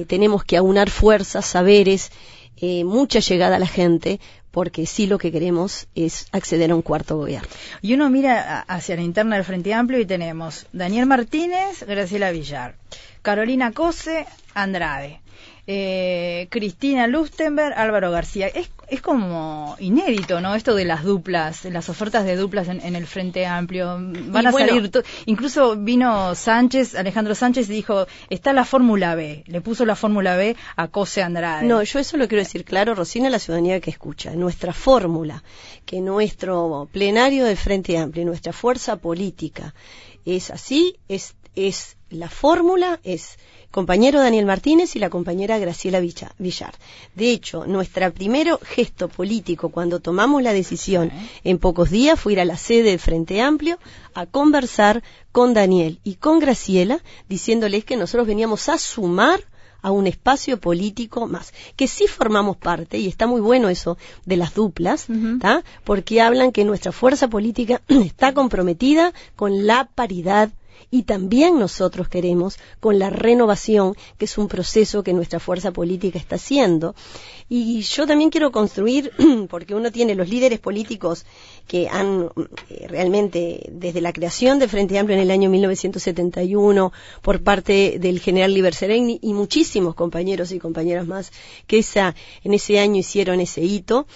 tenemos 0.06 0.44
que 0.44 0.56
aunar 0.56 0.88
fuerzas 0.88 1.44
saberes 1.44 2.10
eh, 2.56 2.84
mucha 2.84 3.20
llegada 3.20 3.56
a 3.56 3.58
la 3.58 3.66
gente 3.66 4.20
porque 4.50 4.86
sí 4.86 5.08
lo 5.08 5.18
que 5.18 5.32
queremos 5.32 5.88
es 5.96 6.26
acceder 6.30 6.70
a 6.70 6.76
un 6.76 6.82
cuarto 6.82 7.16
gobierno. 7.16 7.48
Y 7.82 7.94
uno 7.94 8.08
mira 8.08 8.60
hacia 8.60 8.94
la 8.94 9.02
interna 9.02 9.34
del 9.34 9.44
Frente 9.44 9.74
Amplio 9.74 9.98
y 9.98 10.06
tenemos 10.06 10.66
Daniel 10.72 11.06
Martínez, 11.06 11.82
Graciela 11.84 12.30
Villar, 12.30 12.76
Carolina 13.22 13.72
Cose, 13.72 14.26
Andrade, 14.54 15.20
eh, 15.66 16.46
Cristina 16.50 17.06
Lustenberg, 17.06 17.74
Álvaro 17.76 18.10
García. 18.10 18.48
Es, 18.48 18.70
es 18.88 19.00
como 19.00 19.76
inédito, 19.78 20.40
¿no? 20.40 20.54
Esto 20.54 20.74
de 20.74 20.84
las 20.84 21.04
duplas, 21.04 21.64
las 21.64 21.88
ofertas 21.88 22.24
de 22.24 22.36
duplas 22.36 22.68
en, 22.68 22.80
en 22.80 22.96
el 22.96 23.06
Frente 23.06 23.46
Amplio. 23.46 23.96
Van 23.96 24.44
Y 24.44 24.46
a 24.46 24.50
bueno. 24.50 24.68
salir. 24.74 24.90
Incluso 25.26 25.76
vino 25.76 26.34
Sánchez, 26.34 26.94
Alejandro 26.94 27.34
Sánchez, 27.34 27.68
y 27.70 27.72
dijo: 27.72 28.06
está 28.30 28.52
la 28.52 28.64
Fórmula 28.64 29.14
B. 29.14 29.44
Le 29.46 29.60
puso 29.60 29.84
la 29.84 29.96
Fórmula 29.96 30.36
B 30.36 30.56
a 30.76 30.88
Cose 30.88 31.22
Andrade. 31.22 31.66
No, 31.66 31.82
yo 31.82 31.98
eso 31.98 32.16
lo 32.16 32.28
quiero 32.28 32.42
decir 32.42 32.64
claro, 32.64 32.94
Rosina, 32.94 33.28
a 33.28 33.30
la 33.30 33.38
ciudadanía 33.38 33.80
que 33.80 33.90
escucha. 33.90 34.32
Nuestra 34.32 34.72
fórmula, 34.72 35.42
que 35.86 36.00
nuestro 36.00 36.88
plenario 36.92 37.44
del 37.44 37.56
Frente 37.56 37.96
Amplio, 37.96 38.24
nuestra 38.24 38.52
fuerza 38.52 38.96
política 38.96 39.74
es 40.24 40.50
así, 40.50 40.96
es, 41.08 41.34
es 41.54 41.96
la 42.10 42.28
fórmula, 42.28 43.00
es 43.02 43.38
compañero 43.74 44.20
Daniel 44.20 44.46
Martínez 44.46 44.94
y 44.94 45.00
la 45.00 45.10
compañera 45.10 45.58
Graciela 45.58 45.98
Villar. 45.98 46.74
De 47.16 47.30
hecho, 47.32 47.66
nuestro 47.66 48.14
primer 48.14 48.56
gesto 48.62 49.08
político 49.08 49.70
cuando 49.70 49.98
tomamos 49.98 50.44
la 50.44 50.52
decisión 50.52 51.10
en 51.42 51.58
pocos 51.58 51.90
días 51.90 52.20
fue 52.20 52.34
ir 52.34 52.40
a 52.40 52.44
la 52.44 52.56
sede 52.56 52.90
del 52.90 53.00
Frente 53.00 53.40
Amplio 53.40 53.80
a 54.14 54.26
conversar 54.26 55.02
con 55.32 55.54
Daniel 55.54 55.98
y 56.04 56.14
con 56.14 56.38
Graciela, 56.38 57.00
diciéndoles 57.28 57.84
que 57.84 57.96
nosotros 57.96 58.28
veníamos 58.28 58.68
a 58.68 58.78
sumar 58.78 59.40
a 59.82 59.90
un 59.90 60.06
espacio 60.06 60.60
político 60.60 61.26
más, 61.26 61.52
que 61.74 61.88
sí 61.88 62.06
formamos 62.06 62.56
parte, 62.56 62.98
y 62.98 63.08
está 63.08 63.26
muy 63.26 63.40
bueno 63.40 63.68
eso 63.70 63.98
de 64.24 64.36
las 64.36 64.54
duplas. 64.54 65.08
¿tá? 65.40 65.64
porque 65.82 66.22
hablan 66.22 66.52
que 66.52 66.64
nuestra 66.64 66.92
fuerza 66.92 67.26
política 67.26 67.82
está 67.88 68.32
comprometida 68.34 69.12
con 69.34 69.66
la 69.66 69.86
paridad 69.92 70.52
y 70.90 71.04
también 71.04 71.58
nosotros 71.58 72.08
queremos 72.08 72.58
con 72.80 72.98
la 72.98 73.10
renovación, 73.10 73.94
que 74.18 74.24
es 74.26 74.38
un 74.38 74.48
proceso 74.48 75.02
que 75.02 75.12
nuestra 75.12 75.40
fuerza 75.40 75.72
política 75.72 76.18
está 76.18 76.36
haciendo. 76.36 76.94
Y 77.48 77.82
yo 77.82 78.06
también 78.06 78.30
quiero 78.30 78.52
construir, 78.52 79.12
porque 79.50 79.74
uno 79.74 79.90
tiene 79.90 80.14
los 80.14 80.28
líderes 80.28 80.60
políticos 80.60 81.26
que 81.66 81.88
han 81.88 82.30
eh, 82.68 82.86
realmente, 82.88 83.68
desde 83.70 84.00
la 84.00 84.12
creación 84.12 84.58
del 84.58 84.68
Frente 84.68 84.98
Amplio 84.98 85.16
en 85.16 85.22
el 85.22 85.30
año 85.30 85.50
1971, 85.50 86.92
por 87.22 87.42
parte 87.42 87.98
del 87.98 88.20
general 88.20 88.54
Liber 88.54 88.74
Seregni 88.74 89.18
y 89.22 89.34
muchísimos 89.34 89.94
compañeros 89.94 90.52
y 90.52 90.58
compañeras 90.58 91.06
más 91.06 91.32
que 91.66 91.78
esa, 91.78 92.14
en 92.42 92.54
ese 92.54 92.78
año 92.78 93.00
hicieron 93.00 93.40
ese 93.40 93.62
hito. 93.62 94.06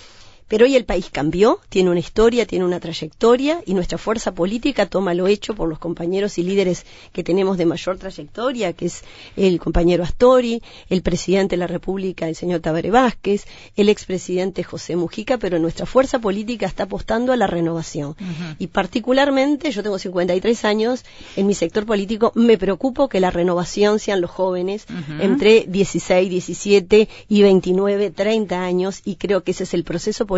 Pero 0.48 0.64
hoy 0.64 0.76
el 0.76 0.86
país 0.86 1.10
cambió, 1.12 1.60
tiene 1.68 1.90
una 1.90 2.00
historia, 2.00 2.46
tiene 2.46 2.64
una 2.64 2.80
trayectoria 2.80 3.60
y 3.66 3.74
nuestra 3.74 3.98
fuerza 3.98 4.32
política 4.32 4.86
toma 4.86 5.12
lo 5.12 5.26
hecho 5.26 5.54
por 5.54 5.68
los 5.68 5.78
compañeros 5.78 6.38
y 6.38 6.42
líderes 6.42 6.86
que 7.12 7.22
tenemos 7.22 7.58
de 7.58 7.66
mayor 7.66 7.98
trayectoria, 7.98 8.72
que 8.72 8.86
es 8.86 9.02
el 9.36 9.60
compañero 9.60 10.04
Astori, 10.04 10.62
el 10.88 11.02
presidente 11.02 11.56
de 11.56 11.58
la 11.58 11.66
República, 11.66 12.28
el 12.28 12.34
señor 12.34 12.60
Tabaré 12.60 12.90
Vázquez, 12.90 13.44
el 13.76 13.90
expresidente 13.90 14.64
José 14.64 14.96
Mujica, 14.96 15.36
pero 15.36 15.58
nuestra 15.58 15.84
fuerza 15.84 16.18
política 16.18 16.64
está 16.64 16.84
apostando 16.84 17.32
a 17.32 17.36
la 17.36 17.46
renovación. 17.46 18.16
Y 18.58 18.68
particularmente, 18.68 19.70
yo 19.70 19.82
tengo 19.82 19.98
53 19.98 20.64
años, 20.64 21.04
en 21.36 21.46
mi 21.46 21.54
sector 21.54 21.84
político 21.84 22.32
me 22.34 22.56
preocupo 22.56 23.10
que 23.10 23.20
la 23.20 23.30
renovación 23.30 23.98
sean 23.98 24.22
los 24.22 24.30
jóvenes 24.30 24.86
entre 25.20 25.66
16, 25.68 26.30
17 26.30 27.08
y 27.28 27.42
29, 27.42 28.10
30 28.10 28.62
años 28.62 29.02
y 29.04 29.16
creo 29.16 29.42
que 29.42 29.50
ese 29.50 29.64
es 29.64 29.74
el 29.74 29.84
proceso 29.84 30.24
político 30.24 30.37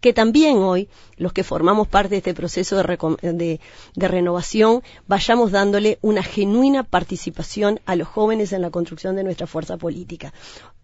que 0.00 0.12
también 0.12 0.58
hoy 0.58 0.88
los 1.16 1.32
que 1.32 1.44
formamos 1.44 1.86
parte 1.88 2.10
de 2.10 2.16
este 2.18 2.34
proceso 2.34 2.76
de, 2.76 2.82
de- 3.32 3.60
de 3.94 4.08
renovación 4.08 4.82
vayamos 5.06 5.52
dándole 5.52 5.98
una 6.02 6.22
genuina 6.22 6.82
participación 6.84 7.80
a 7.86 7.96
los 7.96 8.08
jóvenes 8.08 8.52
en 8.52 8.62
la 8.62 8.70
construcción 8.70 9.16
de 9.16 9.24
nuestra 9.24 9.46
fuerza 9.46 9.76
política. 9.76 10.32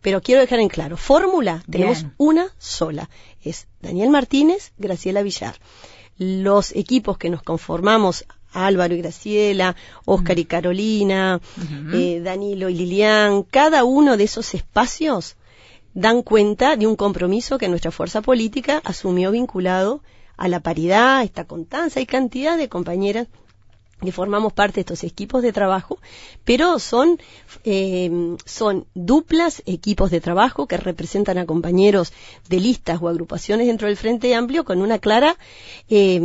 Pero 0.01 0.21
quiero 0.21 0.41
dejar 0.41 0.61
en 0.61 0.69
claro, 0.69 0.97
fórmula 0.97 1.63
tenemos 1.71 2.01
Bien. 2.03 2.15
una 2.19 2.47
sola, 2.59 3.09
es 3.43 3.67
Daniel 3.81 4.11
Martínez, 4.11 4.73
Graciela 4.79 5.23
Villar. 5.23 5.55
Los 6.17 6.73
equipos 6.77 7.19
que 7.19 7.31
nos 7.31 7.43
conformamos, 7.43 8.25
Álvaro 8.53 8.95
y 8.95 8.99
Graciela, 8.99 9.75
Óscar 10.05 10.39
y 10.39 10.45
Carolina, 10.45 11.41
Ujú. 11.57 11.97
eh, 11.97 12.21
Danilo 12.21 12.69
y 12.69 12.75
Lilian, 12.75 13.43
cada 13.43 13.83
uno 13.85 14.17
de 14.17 14.25
esos 14.25 14.55
espacios 14.55 15.37
dan 15.95 16.23
cuenta 16.23 16.77
de 16.77 16.87
un 16.87 16.97
compromiso 16.97 17.57
que 17.59 17.69
nuestra 17.69 17.91
fuerza 17.91 18.21
política 18.21 18.83
asumió 18.85 19.31
vinculado 19.31 20.03
a 20.37 20.49
la 20.49 20.61
paridad, 20.61 21.23
esta 21.23 21.45
constancia 21.45 22.03
y 22.03 22.07
cantidad 22.07 22.59
de 22.59 22.69
compañeras 22.69 23.29
que 24.05 24.13
formamos 24.13 24.53
parte 24.53 24.77
de 24.77 24.81
estos 24.81 25.05
equipos 25.05 25.43
de 25.43 25.53
trabajo, 25.53 25.99
pero 26.45 26.79
son, 26.79 27.19
eh, 27.65 28.37
son 28.45 28.87
duplas 28.95 29.63
equipos 29.67 30.11
de 30.11 30.21
trabajo 30.21 30.67
que 30.67 30.77
representan 30.77 31.39
a 31.39 31.47
compañeros 31.47 32.13
de 32.49 32.61
listas 32.61 33.01
o 33.01 33.09
agrupaciones 33.09 33.67
dentro 33.67 33.89
del 33.89 33.97
Frente 33.97 34.35
Amplio 34.35 34.65
con 34.65 34.81
una 34.81 34.99
clara 34.99 35.37
eh, 35.89 36.21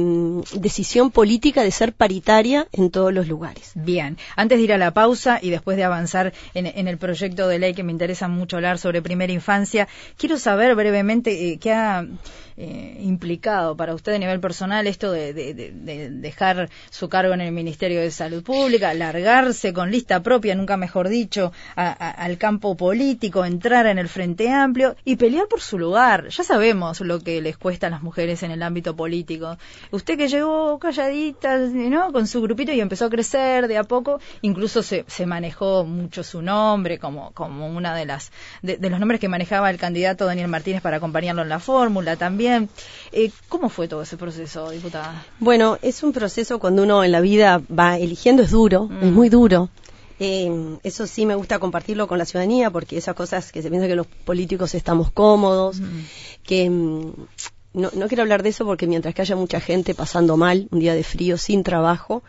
decisión 0.53 1.11
política 1.11 1.63
de 1.63 1.71
ser 1.71 1.93
paritaria 1.93 2.67
en 2.71 2.91
todos 2.91 3.13
los 3.13 3.27
lugares. 3.27 3.71
Bien, 3.75 4.17
antes 4.35 4.57
de 4.57 4.63
ir 4.63 4.73
a 4.73 4.77
la 4.77 4.91
pausa 4.91 5.39
y 5.41 5.49
después 5.49 5.77
de 5.77 5.83
avanzar 5.83 6.33
en, 6.53 6.65
en 6.65 6.87
el 6.87 6.97
proyecto 6.97 7.47
de 7.47 7.59
ley 7.59 7.73
que 7.73 7.83
me 7.83 7.91
interesa 7.91 8.27
mucho 8.27 8.57
hablar 8.57 8.77
sobre 8.77 9.01
primera 9.01 9.31
infancia, 9.31 9.87
quiero 10.17 10.37
saber 10.37 10.75
brevemente 10.75 11.51
eh, 11.51 11.59
qué 11.59 11.73
ha 11.73 12.05
eh, 12.57 12.97
implicado 13.01 13.77
para 13.77 13.93
usted 13.93 14.13
a 14.13 14.17
nivel 14.17 14.41
personal 14.41 14.85
esto 14.85 15.11
de, 15.13 15.33
dejar 16.11 16.69
su 16.89 17.07
cargo 17.07 17.33
en 17.33 17.39
el 17.39 17.53
Ministerio 17.53 17.68
de 17.77 18.11
Salud 18.11 18.43
Pública, 18.43 18.93
largarse 18.93 19.73
con 19.73 19.91
lista 19.91 20.21
propia, 20.21 20.55
nunca 20.55 20.77
mejor 20.77 21.07
dicho, 21.07 21.51
al 21.75 22.37
campo 22.37 22.75
político, 22.75 23.45
entrar 23.45 23.85
en 23.87 23.99
el 23.99 24.09
Frente 24.09 24.49
Amplio 24.49 24.95
y 25.05 25.15
pelear 25.15 25.47
por 25.47 25.61
su 25.61 25.77
lugar. 25.77 26.29
Ya 26.29 26.43
sabemos 26.43 27.01
lo 27.01 27.19
que 27.19 27.41
les 27.41 27.57
cuesta 27.57 27.87
a 27.87 27.89
las 27.89 28.01
mujeres 28.01 28.43
en 28.43 28.51
el 28.51 28.63
ámbito 28.63 28.95
político. 28.95 29.57
Usted 29.91 30.17
que 30.17 30.27
llegó 30.27 30.79
calladita, 30.79 31.57
¿no? 31.57 32.11
Con 32.11 32.27
su 32.27 32.41
grupito 32.41 32.71
y 32.71 32.81
empezó 32.81 33.05
a 33.05 33.09
crecer 33.09 33.67
de 33.67 33.77
a 33.77 33.83
poco, 33.83 34.19
incluso 34.41 34.83
se, 34.83 35.05
manejó 35.25 35.85
mucho 35.85 36.23
su 36.23 36.41
nombre 36.41 36.97
como, 36.97 37.31
como 37.31 37.67
una 37.67 37.93
de 37.95 38.05
las 38.05 38.31
de 38.61 38.89
los 38.89 38.99
nombres 38.99 39.19
que 39.19 39.27
manejaba 39.27 39.69
el 39.69 39.77
candidato 39.77 40.25
Daniel 40.25 40.47
Martínez 40.47 40.81
para 40.81 40.97
acompañarlo 40.97 41.41
en 41.41 41.49
la 41.49 41.59
fórmula 41.59 42.15
también 42.15 42.69
eh, 43.11 43.31
¿Cómo 43.47 43.69
fue 43.69 43.87
todo 43.87 44.01
ese 44.01 44.17
proceso, 44.17 44.69
diputada? 44.69 45.25
Bueno, 45.39 45.77
es 45.81 46.03
un 46.03 46.13
proceso 46.13 46.59
cuando 46.59 46.83
uno 46.83 47.03
en 47.03 47.11
la 47.11 47.21
vida 47.21 47.48
va 47.57 47.97
eligiendo, 47.97 48.43
es 48.43 48.51
duro, 48.51 48.89
es 49.01 49.09
mm. 49.09 49.13
muy 49.13 49.29
duro. 49.29 49.69
Eh, 50.19 50.77
eso 50.83 51.07
sí 51.07 51.25
me 51.25 51.35
gusta 51.35 51.59
compartirlo 51.59 52.07
con 52.07 52.17
la 52.17 52.25
ciudadanía 52.25 52.69
porque 52.69 52.97
esas 52.97 53.15
cosas 53.15 53.51
que 53.51 53.61
se 53.61 53.69
piensa 53.69 53.87
que 53.87 53.95
los 53.95 54.07
políticos 54.07 54.75
estamos 54.75 55.11
cómodos, 55.11 55.79
mm. 55.79 55.99
que 56.43 56.69
mm, 56.69 57.13
no, 57.73 57.89
no 57.93 58.07
quiero 58.07 58.23
hablar 58.23 58.43
de 58.43 58.49
eso 58.49 58.65
porque 58.65 58.85
mientras 58.85 59.15
que 59.15 59.21
haya 59.21 59.35
mucha 59.35 59.61
gente 59.61 59.95
pasando 59.95 60.35
mal, 60.37 60.67
un 60.71 60.79
día 60.79 60.93
de 60.93 61.03
frío, 61.03 61.37
sin 61.37 61.63
trabajo, 61.63 62.21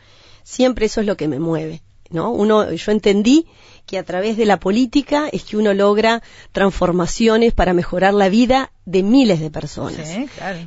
siempre 0.44 0.86
eso 0.86 1.00
es 1.00 1.06
lo 1.06 1.16
que 1.16 1.28
me 1.28 1.40
mueve. 1.40 1.82
¿no? 2.10 2.30
Uno, 2.30 2.72
yo 2.72 2.92
entendí 2.92 3.46
que 3.90 3.98
a 3.98 4.04
través 4.04 4.36
de 4.36 4.46
la 4.46 4.60
política 4.60 5.28
es 5.32 5.42
que 5.42 5.56
uno 5.56 5.74
logra 5.74 6.22
transformaciones 6.52 7.52
para 7.52 7.74
mejorar 7.74 8.14
la 8.14 8.28
vida 8.28 8.70
de 8.84 9.02
miles 9.02 9.40
de 9.40 9.50
personas. 9.50 10.08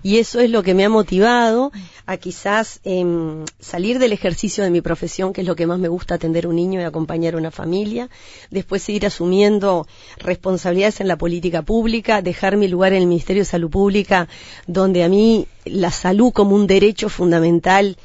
Y 0.03 0.18
eso 0.18 0.42
es 0.42 0.50
lo 0.50 0.62
que 0.62 0.74
me 0.74 0.84
ha 0.84 0.89
motivado 0.89 1.72
a 2.06 2.18
quizás 2.18 2.82
em, 2.84 3.46
salir 3.62 4.00
del 4.00 4.12
ejercicio 4.12 4.62
de 4.65 4.72
mi 4.72 4.82
profesión, 4.82 5.32
que 5.32 5.39
es 5.39 5.48
lo 5.48 5.56
que 5.56 5.65
más 5.65 5.80
me 5.80 5.88
gusta, 5.88 6.15
atender 6.15 6.48
un 6.48 6.58
niño 6.58 6.82
y 6.82 6.84
acompañar 6.84 7.36
a 7.36 7.38
una 7.38 7.50
familia, 7.50 8.10
después 8.51 8.84
seguir 8.84 9.06
asumiendo 9.06 9.88
responsabilidades 10.18 11.00
en 11.00 11.08
la 11.08 11.18
política 11.18 11.62
pública, 11.62 12.22
dejar 12.22 12.58
mi 12.58 12.68
lugar 12.68 12.92
en 12.92 13.03
el 13.03 13.08
Ministerio 13.08 13.44
de 13.44 13.46
Salud 13.46 13.70
Pública, 13.70 14.27
donde 14.68 15.01
a 15.01 15.08
mí 15.08 15.48
la 15.63 15.92
salud 15.92 16.34
como 16.34 16.56
un 16.56 16.68
derecho 16.68 17.08
fundamental 17.08 17.96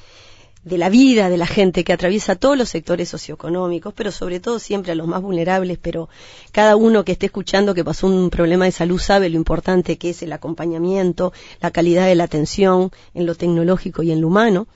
de 0.68 0.78
la 0.78 0.88
vida 0.90 1.30
de 1.30 1.36
la 1.38 1.46
gente 1.46 1.82
que 1.82 1.92
atraviesa 1.92 2.36
todos 2.36 2.56
los 2.56 2.68
sectores 2.68 3.08
socioeconómicos, 3.08 3.94
pero 3.94 4.12
sobre 4.12 4.38
todo 4.38 4.58
siempre 4.58 4.92
a 4.92 4.94
los 4.94 5.06
más 5.06 5.22
vulnerables, 5.22 5.78
pero 5.80 6.08
cada 6.52 6.76
uno 6.76 7.04
que 7.04 7.12
esté 7.12 7.26
escuchando 7.26 7.74
que 7.74 7.84
pasó 7.84 8.06
un 8.06 8.30
problema 8.30 8.66
de 8.66 8.72
salud 8.72 8.98
sabe 8.98 9.30
lo 9.30 9.36
importante 9.36 9.96
que 9.98 10.10
es 10.10 10.22
el 10.22 10.32
acompañamiento, 10.32 11.32
la 11.60 11.70
calidad 11.70 12.06
de 12.06 12.14
la 12.14 12.24
atención 12.24 12.92
en 13.14 13.26
lo 13.26 13.34
tecnológico 13.34 14.02
y 14.02 14.12
en 14.12 14.20
lo 14.20 14.28
humano. 14.28 14.66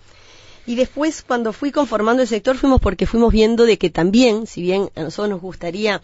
Y 0.64 0.76
después, 0.76 1.22
cuando 1.22 1.52
fui 1.52 1.72
conformando 1.72 2.22
el 2.22 2.28
sector, 2.28 2.56
fuimos 2.56 2.80
porque 2.80 3.06
fuimos 3.06 3.32
viendo 3.32 3.66
de 3.66 3.78
que 3.78 3.90
también, 3.90 4.46
si 4.46 4.62
bien 4.62 4.90
a 4.94 5.02
nosotros 5.02 5.30
nos 5.30 5.40
gustaría 5.40 6.00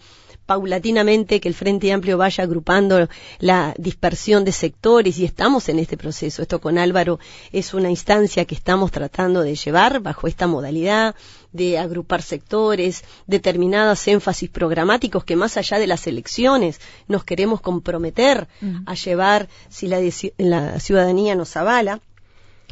paulatinamente 0.49 1.39
que 1.39 1.47
el 1.47 1.53
Frente 1.53 1.93
Amplio 1.93 2.17
vaya 2.17 2.43
agrupando 2.43 3.07
la 3.37 3.75
dispersión 3.77 4.43
de 4.43 4.51
sectores 4.51 5.19
y 5.19 5.25
estamos 5.25 5.69
en 5.69 5.77
este 5.77 5.95
proceso. 5.95 6.41
Esto 6.41 6.59
con 6.59 6.79
Álvaro 6.79 7.19
es 7.51 7.75
una 7.75 7.91
instancia 7.91 8.45
que 8.45 8.55
estamos 8.55 8.89
tratando 8.89 9.43
de 9.43 9.53
llevar 9.53 9.99
bajo 9.99 10.25
esta 10.27 10.47
modalidad 10.47 11.13
de 11.51 11.77
agrupar 11.77 12.23
sectores, 12.23 13.03
determinados 13.27 14.07
énfasis 14.07 14.49
programáticos 14.49 15.23
que 15.23 15.35
más 15.35 15.55
allá 15.55 15.77
de 15.77 15.85
las 15.85 16.07
elecciones 16.07 16.81
nos 17.07 17.23
queremos 17.23 17.61
comprometer 17.61 18.47
a 18.87 18.95
llevar 18.95 19.49
si 19.69 19.87
la, 19.87 19.99
la 20.37 20.79
ciudadanía 20.79 21.35
nos 21.35 21.55
avala 21.57 22.01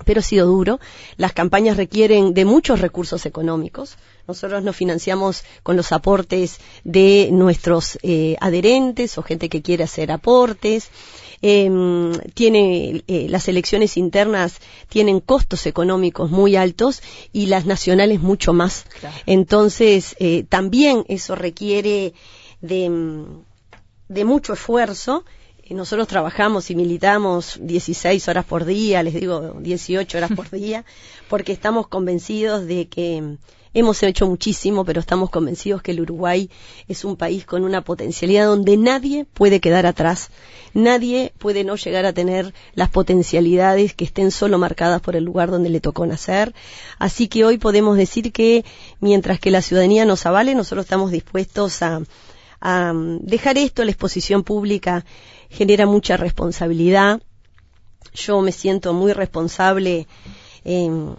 pero 0.05 0.19
ha 0.19 0.23
sido 0.23 0.45
duro. 0.45 0.79
Las 1.17 1.33
campañas 1.33 1.77
requieren 1.77 2.33
de 2.33 2.45
muchos 2.45 2.81
recursos 2.81 3.25
económicos. 3.25 3.97
Nosotros 4.27 4.63
nos 4.63 4.75
financiamos 4.75 5.43
con 5.63 5.75
los 5.77 5.91
aportes 5.91 6.59
de 6.83 7.29
nuestros 7.31 7.97
eh, 8.03 8.35
adherentes 8.39 9.17
o 9.17 9.23
gente 9.23 9.49
que 9.49 9.61
quiere 9.61 9.83
hacer 9.83 10.11
aportes. 10.11 10.89
Em, 11.41 12.13
tiene 12.33 13.03
eh, 13.07 13.27
las 13.29 13.47
elecciones 13.47 13.95
internas 13.95 14.59
tienen 14.89 15.19
costos 15.19 15.67
económicos 15.67 16.31
muy 16.31 16.55
altos 16.55 17.03
y 17.31 17.45
las 17.45 17.65
nacionales 17.65 18.21
mucho 18.21 18.53
más. 18.53 18.85
Entonces 19.27 20.15
eh, 20.19 20.45
también 20.49 21.05
eso 21.07 21.35
requiere 21.35 22.13
de, 22.61 23.25
de 24.07 24.25
mucho 24.25 24.53
esfuerzo 24.53 25.25
nosotros 25.71 26.07
trabajamos 26.07 26.69
y 26.69 26.75
militamos 26.75 27.59
16 27.61 28.27
horas 28.27 28.45
por 28.45 28.65
día, 28.65 29.03
les 29.03 29.13
digo 29.13 29.55
18 29.59 30.17
horas 30.17 30.31
por 30.35 30.49
día, 30.51 30.85
porque 31.29 31.51
estamos 31.51 31.87
convencidos 31.87 32.65
de 32.65 32.87
que 32.87 33.37
hemos 33.73 34.01
hecho 34.03 34.27
muchísimo, 34.27 34.85
pero 34.85 34.99
estamos 34.99 35.29
convencidos 35.29 35.81
que 35.81 35.91
el 35.91 36.01
Uruguay 36.01 36.49
es 36.87 37.05
un 37.05 37.15
país 37.15 37.45
con 37.45 37.63
una 37.63 37.81
potencialidad 37.81 38.47
donde 38.47 38.77
nadie 38.77 39.25
puede 39.25 39.59
quedar 39.59 39.85
atrás, 39.85 40.29
nadie 40.73 41.33
puede 41.37 41.63
no 41.63 41.75
llegar 41.75 42.05
a 42.05 42.13
tener 42.13 42.53
las 42.73 42.89
potencialidades 42.89 43.93
que 43.93 44.05
estén 44.05 44.31
solo 44.31 44.57
marcadas 44.57 45.01
por 45.01 45.15
el 45.15 45.25
lugar 45.25 45.51
donde 45.51 45.69
le 45.69 45.79
tocó 45.79 46.05
nacer. 46.05 46.53
Así 46.97 47.27
que 47.27 47.45
hoy 47.45 47.57
podemos 47.57 47.97
decir 47.97 48.31
que 48.31 48.65
mientras 48.99 49.39
que 49.39 49.51
la 49.51 49.61
ciudadanía 49.61 50.05
nos 50.05 50.25
avale, 50.25 50.55
nosotros 50.55 50.85
estamos 50.85 51.11
dispuestos 51.11 51.81
a, 51.81 52.01
a 52.61 52.93
dejar 53.21 53.57
esto 53.57 53.81
a 53.81 53.85
la 53.85 53.91
exposición 53.91 54.43
pública 54.43 55.05
genera 55.49 55.85
mucha 55.85 56.17
responsabilidad. 56.17 57.21
Yo 58.13 58.41
me 58.41 58.51
siento 58.51 58.93
muy 58.93 59.13
responsable 59.13 60.07
en, 60.63 61.15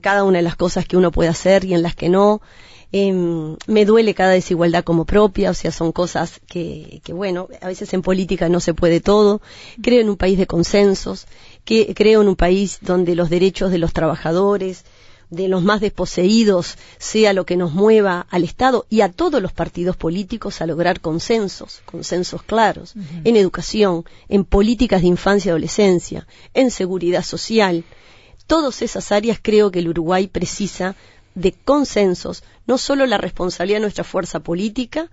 cada 0.00 0.24
una 0.24 0.38
de 0.38 0.42
las 0.42 0.56
cosas 0.56 0.86
que 0.86 0.96
uno 0.96 1.10
puede 1.10 1.30
hacer 1.30 1.64
y 1.64 1.74
en 1.74 1.82
las 1.82 1.94
que 1.94 2.08
no. 2.08 2.40
Em, 2.94 3.56
me 3.66 3.86
duele 3.86 4.12
cada 4.12 4.32
desigualdad 4.32 4.84
como 4.84 5.06
propia, 5.06 5.50
o 5.50 5.54
sea, 5.54 5.70
son 5.70 5.92
cosas 5.92 6.40
que, 6.46 7.00
que, 7.02 7.14
bueno, 7.14 7.48
a 7.62 7.68
veces 7.68 7.94
en 7.94 8.02
política 8.02 8.50
no 8.50 8.60
se 8.60 8.74
puede 8.74 9.00
todo. 9.00 9.40
Creo 9.80 10.02
en 10.02 10.10
un 10.10 10.18
país 10.18 10.36
de 10.36 10.46
consensos, 10.46 11.26
que, 11.64 11.94
creo 11.94 12.20
en 12.20 12.28
un 12.28 12.36
país 12.36 12.78
donde 12.82 13.14
los 13.14 13.30
derechos 13.30 13.70
de 13.70 13.78
los 13.78 13.94
trabajadores, 13.94 14.84
de 15.32 15.48
los 15.48 15.62
más 15.62 15.80
desposeídos 15.80 16.76
sea 16.98 17.32
lo 17.32 17.46
que 17.46 17.56
nos 17.56 17.72
mueva 17.72 18.26
al 18.28 18.44
Estado 18.44 18.84
y 18.90 19.00
a 19.00 19.10
todos 19.10 19.40
los 19.40 19.50
partidos 19.50 19.96
políticos 19.96 20.60
a 20.60 20.66
lograr 20.66 21.00
consensos, 21.00 21.80
consensos 21.86 22.42
claros, 22.42 22.92
en 23.24 23.36
educación, 23.36 24.04
en 24.28 24.44
políticas 24.44 25.00
de 25.00 25.08
infancia 25.08 25.48
y 25.48 25.52
adolescencia, 25.52 26.26
en 26.52 26.70
seguridad 26.70 27.24
social. 27.24 27.82
Todas 28.46 28.82
esas 28.82 29.10
áreas 29.10 29.38
creo 29.40 29.70
que 29.70 29.78
el 29.78 29.88
Uruguay 29.88 30.26
precisa 30.26 30.96
de 31.34 31.52
consensos, 31.52 32.44
no 32.66 32.76
solo 32.76 33.06
la 33.06 33.16
responsabilidad 33.16 33.78
de 33.78 33.86
nuestra 33.86 34.04
fuerza 34.04 34.40
política, 34.40 35.08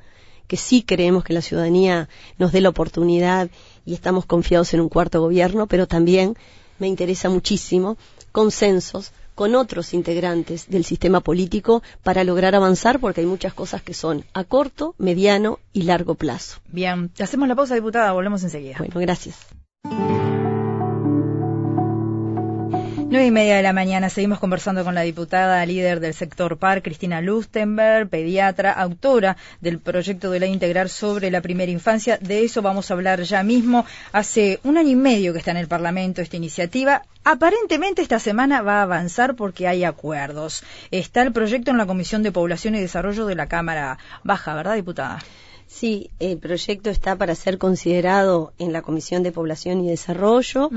que 0.47 0.57
sí 0.57 0.83
creemos 0.83 1.23
que 1.23 1.31
la 1.31 1.41
ciudadanía 1.41 2.09
nos 2.37 2.51
dé 2.51 2.59
la 2.59 2.69
oportunidad 2.69 3.49
y 3.85 3.93
estamos 3.93 4.25
confiados 4.25 4.73
en 4.73 4.81
un 4.81 4.89
cuarto 4.89 5.21
gobierno, 5.21 5.65
pero 5.67 5.87
también 5.87 6.35
me 6.77 6.87
interesa 6.87 7.29
muchísimo 7.29 7.97
consensos 8.33 9.13
con 9.39 9.55
otros 9.55 9.93
integrantes 9.93 10.69
del 10.69 10.83
sistema 10.83 11.21
político 11.21 11.81
para 12.03 12.25
lograr 12.25 12.55
avanzar 12.55 12.99
porque 12.99 13.21
hay 13.21 13.25
muchas 13.25 13.53
cosas 13.53 13.81
que 13.81 13.93
son 13.93 14.25
a 14.33 14.43
corto, 14.43 14.95
mediano 14.97 15.59
y 15.71 15.83
largo 15.83 16.15
plazo. 16.15 16.59
Bien, 16.67 17.09
hacemos 17.17 17.47
la 17.47 17.55
pausa, 17.55 17.73
diputada, 17.73 18.11
volvemos 18.11 18.43
enseguida. 18.43 18.75
Bueno, 18.79 18.99
gracias. 18.99 19.37
Nueve 23.11 23.25
y 23.25 23.31
media 23.31 23.55
de 23.55 23.63
la 23.63 23.73
mañana 23.73 24.07
seguimos 24.11 24.37
conversando 24.37 24.83
con 24.83 24.93
la 24.93 25.01
diputada 25.01 25.65
líder 25.65 25.99
del 25.99 26.13
sector 26.13 26.57
PAR, 26.57 26.83
Cristina 26.83 27.21
Lustenberg, 27.21 28.07
pediatra, 28.07 28.71
autora 28.71 29.35
del 29.61 29.79
proyecto 29.79 30.29
de 30.29 30.39
ley 30.39 30.53
integral 30.53 30.89
sobre 30.89 31.31
la 31.31 31.41
primera 31.41 31.71
infancia. 31.71 32.19
De 32.21 32.43
eso 32.43 32.61
vamos 32.61 32.91
a 32.91 32.93
hablar 32.93 33.23
ya 33.23 33.41
mismo. 33.41 33.83
Hace 34.11 34.59
un 34.63 34.77
año 34.77 34.91
y 34.91 34.95
medio 34.95 35.33
que 35.33 35.39
está 35.39 35.49
en 35.49 35.57
el 35.57 35.67
Parlamento 35.67 36.21
esta 36.21 36.37
iniciativa. 36.37 37.01
Aparentemente 37.23 38.03
esta 38.03 38.19
semana 38.19 38.61
va 38.61 38.81
a 38.81 38.83
avanzar 38.83 39.33
porque 39.33 39.67
hay 39.67 39.85
acuerdos. 39.85 40.63
Está 40.91 41.23
el 41.23 41.31
proyecto 41.31 41.71
en 41.71 41.77
la 41.77 41.87
Comisión 41.87 42.21
de 42.21 42.31
Población 42.31 42.75
y 42.75 42.79
Desarrollo 42.79 43.25
de 43.25 43.33
la 43.33 43.47
Cámara 43.47 43.97
Baja, 44.23 44.53
¿verdad, 44.53 44.75
diputada? 44.75 45.17
Sí, 45.65 46.11
el 46.19 46.37
proyecto 46.37 46.91
está 46.91 47.15
para 47.15 47.33
ser 47.33 47.57
considerado 47.57 48.53
en 48.59 48.71
la 48.71 48.83
Comisión 48.83 49.23
de 49.23 49.31
Población 49.31 49.83
y 49.83 49.87
Desarrollo. 49.87 50.69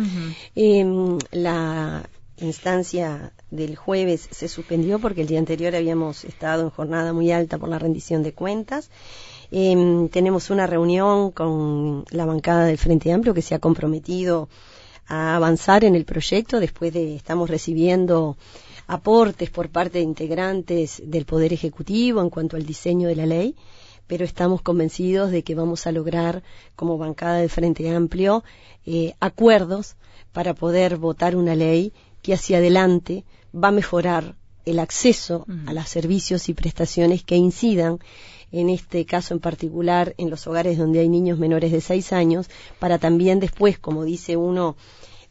Em, 0.54 1.18
la 1.30 2.04
instancia 2.46 3.32
del 3.50 3.76
jueves 3.76 4.28
se 4.30 4.48
suspendió 4.48 4.98
porque 4.98 5.22
el 5.22 5.26
día 5.26 5.38
anterior 5.38 5.74
habíamos 5.74 6.24
estado 6.24 6.62
en 6.62 6.70
jornada 6.70 7.12
muy 7.12 7.30
alta 7.30 7.58
por 7.58 7.68
la 7.68 7.78
rendición 7.78 8.22
de 8.22 8.32
cuentas. 8.32 8.90
Em, 9.50 10.08
tenemos 10.08 10.50
una 10.50 10.66
reunión 10.66 11.30
con 11.30 12.04
la 12.10 12.24
bancada 12.24 12.64
del 12.64 12.78
Frente 12.78 13.12
Amplio 13.12 13.34
que 13.34 13.42
se 13.42 13.54
ha 13.54 13.58
comprometido 13.58 14.48
a 15.06 15.36
avanzar 15.36 15.84
en 15.84 15.94
el 15.94 16.04
proyecto 16.04 16.58
después 16.58 16.92
de 16.92 17.16
estamos 17.16 17.50
recibiendo 17.50 18.36
aportes 18.86 19.50
por 19.50 19.68
parte 19.68 19.98
de 19.98 20.04
integrantes 20.04 21.02
del 21.04 21.24
Poder 21.24 21.52
Ejecutivo 21.52 22.20
en 22.20 22.30
cuanto 22.30 22.56
al 22.56 22.64
diseño 22.64 23.08
de 23.08 23.16
la 23.16 23.26
ley, 23.26 23.56
pero 24.06 24.24
estamos 24.24 24.62
convencidos 24.62 25.30
de 25.30 25.42
que 25.42 25.54
vamos 25.54 25.86
a 25.86 25.92
lograr, 25.92 26.42
como 26.76 26.98
bancada 26.98 27.36
del 27.36 27.50
Frente 27.50 27.94
Amplio, 27.94 28.44
eh, 28.84 29.14
acuerdos 29.20 29.96
para 30.32 30.54
poder 30.54 30.96
votar 30.96 31.36
una 31.36 31.54
ley 31.54 31.92
que 32.22 32.34
hacia 32.34 32.58
adelante 32.58 33.24
va 33.54 33.68
a 33.68 33.72
mejorar 33.72 34.36
el 34.64 34.78
acceso 34.78 35.44
a 35.66 35.72
los 35.72 35.88
servicios 35.88 36.48
y 36.48 36.54
prestaciones 36.54 37.24
que 37.24 37.36
incidan 37.36 37.98
en 38.52 38.68
este 38.68 39.04
caso 39.06 39.34
en 39.34 39.40
particular 39.40 40.14
en 40.18 40.30
los 40.30 40.46
hogares 40.46 40.78
donde 40.78 41.00
hay 41.00 41.08
niños 41.08 41.38
menores 41.38 41.72
de 41.72 41.80
seis 41.80 42.12
años, 42.12 42.48
para 42.78 42.98
también 42.98 43.40
después, 43.40 43.78
como 43.78 44.04
dice 44.04 44.36
uno 44.36 44.76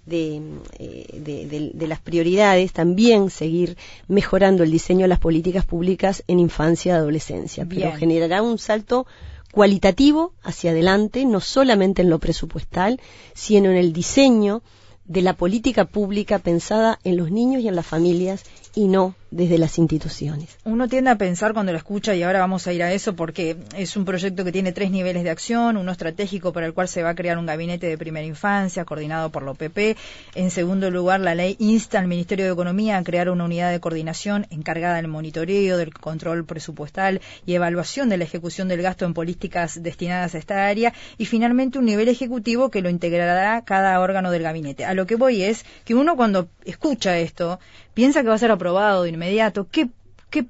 de, 0.06 0.42
eh, 0.80 1.72
de, 1.74 1.88
las 1.88 2.00
prioridades, 2.00 2.74
también 2.74 3.30
seguir 3.30 3.78
mejorando 4.08 4.64
el 4.64 4.72
diseño 4.72 5.04
de 5.04 5.10
las 5.10 5.20
políticas 5.20 5.66
públicas 5.66 6.24
en 6.28 6.40
infancia 6.40 6.94
y 6.94 6.96
adolescencia. 6.96 7.66
Pero 7.70 7.94
generará 7.94 8.42
un 8.42 8.58
salto 8.58 9.06
cualitativo 9.52 10.34
hacia 10.42 10.72
adelante, 10.72 11.26
no 11.26 11.40
solamente 11.40 12.02
en 12.02 12.10
lo 12.10 12.20
presupuestal, 12.20 13.00
sino 13.36 13.70
en 13.70 13.78
el 13.78 13.94
diseño 13.94 14.64
de 15.06 15.22
la 15.22 15.34
política 15.34 15.86
pública 15.86 16.40
pensada 16.40 17.00
en 17.04 17.18
los 17.18 17.32
niños 17.32 17.62
y 17.62 17.68
en 17.68 17.76
las 17.76 17.86
familias 17.86 18.44
y 18.76 18.88
no 18.88 19.16
desde 19.32 19.58
las 19.58 19.78
instituciones. 19.78 20.58
Uno 20.66 20.88
tiende 20.88 21.10
a 21.10 21.18
pensar 21.18 21.54
cuando 21.54 21.72
lo 21.72 21.78
escucha, 21.78 22.14
y 22.14 22.22
ahora 22.22 22.40
vamos 22.40 22.68
a 22.68 22.74
ir 22.74 22.84
a 22.84 22.92
eso, 22.92 23.16
porque 23.16 23.58
es 23.76 23.96
un 23.96 24.06
proyecto 24.06 24.44
que 24.44 24.52
tiene 24.52 24.74
tres 24.74 24.92
niveles 24.92 25.24
de 25.24 25.30
acción, 25.30 25.78
uno 25.78 25.92
estratégico 25.92 26.52
para 26.52 26.66
el 26.66 26.74
cual 26.74 26.88
se 26.88 27.02
va 27.02 27.10
a 27.12 27.16
crear 27.16 27.38
un 27.38 27.46
gabinete 27.46 27.88
de 27.88 27.98
primera 27.98 28.26
infancia 28.26 28.86
coordinado 28.86 29.30
por 29.30 29.44
la 29.44 29.52
OPP. 29.52 29.98
En 30.36 30.52
segundo 30.52 30.92
lugar, 30.92 31.22
la 31.22 31.34
ley 31.34 31.56
insta 31.60 32.00
al 32.00 32.08
Ministerio 32.08 32.46
de 32.46 32.52
Economía 32.52 32.98
a 32.98 33.04
crear 33.04 33.30
una 33.30 33.46
unidad 33.46 33.72
de 33.72 33.80
coordinación 33.80 34.48
encargada 34.50 34.98
del 34.98 35.08
monitoreo, 35.08 35.78
del 35.78 35.94
control 35.94 36.46
presupuestal 36.46 37.22
y 37.46 37.54
evaluación 37.54 38.10
de 38.10 38.18
la 38.18 38.26
ejecución 38.26 38.68
del 38.68 38.82
gasto 38.82 39.06
en 39.06 39.14
políticas 39.14 39.82
destinadas 39.82 40.36
a 40.36 40.40
esta 40.40 40.68
área. 40.68 40.94
Y 41.18 41.26
finalmente, 41.26 41.80
un 41.80 41.86
nivel 41.86 42.10
ejecutivo 42.10 42.70
que 42.70 42.82
lo 42.82 42.90
integrará 42.90 43.62
cada 43.64 44.00
órgano 44.00 44.30
del 44.32 44.44
gabinete. 44.44 44.84
A 44.84 44.94
lo 44.94 45.08
que 45.08 45.16
voy 45.16 45.44
es 45.44 45.66
que 45.86 45.96
uno 45.96 46.16
cuando 46.18 46.50
escucha 46.66 47.18
esto, 47.18 47.60
piensa 47.94 48.22
que 48.22 48.30
va 48.30 48.36
a 48.36 48.40
ser 48.40 48.52
aprobado 48.52 49.04
inmediato, 49.22 49.68
¿qué, 49.70 49.90
qué, 50.30 50.48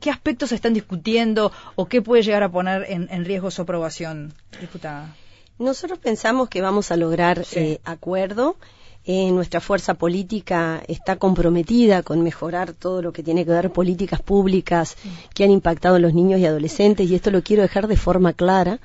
qué 0.00 0.10
aspectos 0.10 0.48
se 0.48 0.56
están 0.56 0.74
discutiendo 0.74 1.52
o 1.76 1.86
qué 1.86 2.02
puede 2.02 2.22
llegar 2.22 2.42
a 2.42 2.50
poner 2.50 2.86
en, 2.88 3.24
riesgo 3.24 3.50
su 3.50 3.62
aprobación, 3.62 4.34
diputada? 4.60 5.14
Nosotros 5.58 5.98
pensamos 5.98 6.48
que 6.48 6.60
vamos 6.60 6.90
a 6.90 6.96
lograr 6.96 7.44
eh, 7.52 7.80
acuerdo. 7.84 8.56
Eh, 9.04 9.30
nuestra 9.30 9.60
fuerza 9.60 9.94
política 9.94 10.82
está 10.88 11.16
comprometida 11.16 12.02
con 12.02 12.22
mejorar 12.22 12.72
todo 12.74 13.00
lo 13.00 13.12
que 13.12 13.22
tiene 13.22 13.44
que 13.44 13.52
ver 13.52 13.70
políticas 13.70 14.20
públicas 14.20 14.96
que 15.34 15.44
han 15.44 15.50
impactado 15.50 15.94
a 15.94 15.98
los 15.98 16.12
niños 16.12 16.40
y 16.40 16.46
adolescentes 16.46 17.08
y 17.08 17.14
esto 17.14 17.30
lo 17.30 17.42
quiero 17.42 17.62
dejar 17.62 17.86
de 17.86 17.96
forma 17.96 18.32
clara. 18.34 18.80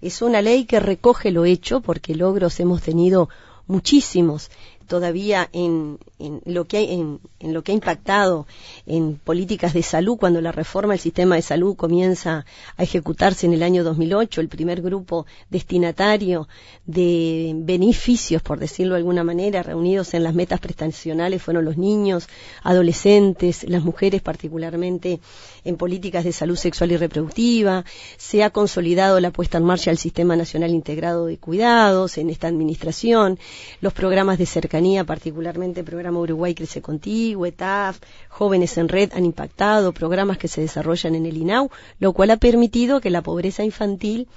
Es 0.00 0.22
una 0.22 0.42
ley 0.42 0.66
que 0.66 0.78
recoge 0.78 1.30
lo 1.32 1.44
hecho 1.44 1.80
porque 1.80 2.14
logros 2.14 2.60
hemos 2.60 2.82
tenido 2.82 3.28
muchísimos 3.66 4.50
todavía 4.86 5.48
en, 5.52 5.98
lo 6.44 6.64
que 6.64 6.92
en, 6.92 7.20
lo 7.40 7.62
que 7.62 7.72
ha 7.72 7.74
impactado 7.74 8.46
en 8.86 9.16
políticas 9.16 9.74
de 9.74 9.82
salud 9.82 10.16
cuando 10.16 10.40
la 10.40 10.52
reforma 10.52 10.94
del 10.94 11.00
sistema 11.00 11.36
de 11.36 11.42
salud 11.42 11.76
comienza 11.76 12.44
a 12.76 12.82
ejecutarse 12.82 13.46
en 13.46 13.52
el 13.52 13.62
año 13.62 13.84
2008 13.84 14.40
el 14.40 14.48
primer 14.48 14.82
grupo 14.82 15.26
destinatario 15.50 16.48
de 16.86 17.52
beneficios 17.56 18.42
por 18.42 18.58
decirlo 18.58 18.94
de 18.94 18.98
alguna 18.98 19.24
manera 19.24 19.62
reunidos 19.62 20.14
en 20.14 20.24
las 20.24 20.34
metas 20.34 20.60
prestacionales 20.60 21.42
fueron 21.42 21.64
los 21.64 21.76
niños 21.76 22.28
adolescentes 22.62 23.64
las 23.68 23.82
mujeres 23.82 24.22
particularmente 24.22 25.20
en 25.66 25.76
políticas 25.76 26.24
de 26.24 26.32
salud 26.32 26.56
sexual 26.56 26.92
y 26.92 26.96
reproductiva 26.96 27.84
se 28.16 28.42
ha 28.44 28.50
consolidado 28.50 29.20
la 29.20 29.32
puesta 29.32 29.58
en 29.58 29.64
marcha 29.64 29.90
del 29.90 29.98
sistema 29.98 30.36
nacional 30.36 30.70
integrado 30.70 31.26
de 31.26 31.38
cuidados 31.38 32.18
en 32.18 32.30
esta 32.30 32.46
administración 32.46 33.38
los 33.80 33.92
programas 33.92 34.38
de 34.38 34.46
cercanía 34.46 35.04
particularmente 35.04 35.80
el 35.80 35.86
programa 35.86 36.20
Uruguay 36.20 36.54
Crece 36.54 36.80
Contigo, 36.80 37.46
ETAF, 37.46 37.98
Jóvenes 38.28 38.78
en 38.78 38.88
Red 38.88 39.12
han 39.12 39.24
impactado, 39.24 39.92
programas 39.92 40.38
que 40.38 40.48
se 40.48 40.60
desarrollan 40.60 41.14
en 41.14 41.26
el 41.26 41.36
INAU, 41.36 41.70
lo 41.98 42.12
cual 42.12 42.30
ha 42.30 42.36
permitido 42.36 43.00
que 43.00 43.10
la 43.10 43.22
pobreza 43.22 43.64
infantil 43.64 44.28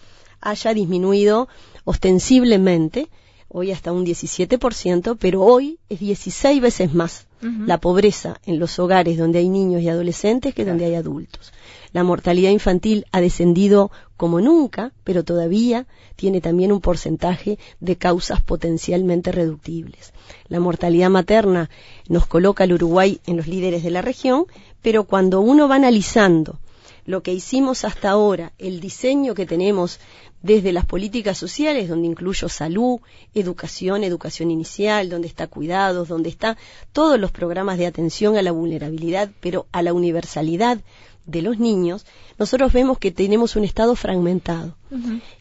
haya 0.41 0.73
disminuido 0.73 1.47
ostensiblemente, 1.83 3.09
hoy 3.47 3.71
hasta 3.71 3.91
un 3.91 4.05
17%, 4.05 5.17
pero 5.19 5.41
hoy 5.41 5.79
es 5.89 5.99
16 5.99 6.61
veces 6.61 6.93
más 6.93 7.28
la 7.41 7.79
pobreza 7.79 8.39
en 8.45 8.59
los 8.59 8.79
hogares 8.79 9.17
donde 9.17 9.39
hay 9.39 9.49
niños 9.49 9.81
y 9.81 9.89
adolescentes 9.89 10.53
que 10.53 10.65
donde 10.65 10.85
hay 10.85 10.95
adultos. 10.95 11.53
La 11.93 12.03
mortalidad 12.03 12.51
infantil 12.51 13.05
ha 13.11 13.21
descendido 13.21 13.91
como 14.17 14.41
nunca, 14.41 14.91
pero 15.03 15.23
todavía 15.23 15.87
tiene 16.15 16.41
también 16.41 16.71
un 16.71 16.81
porcentaje 16.81 17.57
de 17.79 17.95
causas 17.95 18.41
potencialmente 18.41 19.31
reductibles. 19.31 20.13
La 20.49 20.59
mortalidad 20.59 21.09
materna 21.09 21.69
nos 22.07 22.27
coloca 22.27 22.65
al 22.65 22.73
Uruguay 22.73 23.21
en 23.25 23.37
los 23.37 23.47
líderes 23.47 23.83
de 23.83 23.91
la 23.91 24.01
región, 24.01 24.45
pero 24.81 25.05
cuando 25.05 25.39
uno 25.41 25.67
va 25.67 25.75
analizando 25.75 26.59
lo 27.09 27.23
que 27.23 27.33
hicimos 27.33 27.85
hasta 27.85 28.11
ahora, 28.11 28.53
el 28.59 28.79
diseño 28.79 29.33
que 29.33 29.47
tenemos 29.47 29.99
desde 30.43 30.71
las 30.71 30.85
políticas 30.85 31.39
sociales, 31.39 31.89
donde 31.89 32.05
incluyo 32.05 32.47
salud, 32.49 32.99
educación, 33.33 34.03
educación 34.03 34.51
inicial, 34.51 35.09
donde 35.09 35.27
está 35.27 35.47
cuidados, 35.47 36.07
donde 36.07 36.29
está 36.29 36.55
todos 36.93 37.19
los 37.19 37.31
programas 37.31 37.79
de 37.79 37.87
atención 37.87 38.37
a 38.37 38.43
la 38.43 38.51
vulnerabilidad, 38.51 39.31
pero 39.39 39.65
a 39.71 39.81
la 39.81 39.91
universalidad 39.91 40.81
de 41.25 41.41
los 41.41 41.57
niños, 41.57 42.05
nosotros 42.37 42.71
vemos 42.73 42.99
que 42.99 43.11
tenemos 43.11 43.55
un 43.55 43.63
estado 43.63 43.95
fragmentado. 43.95 44.75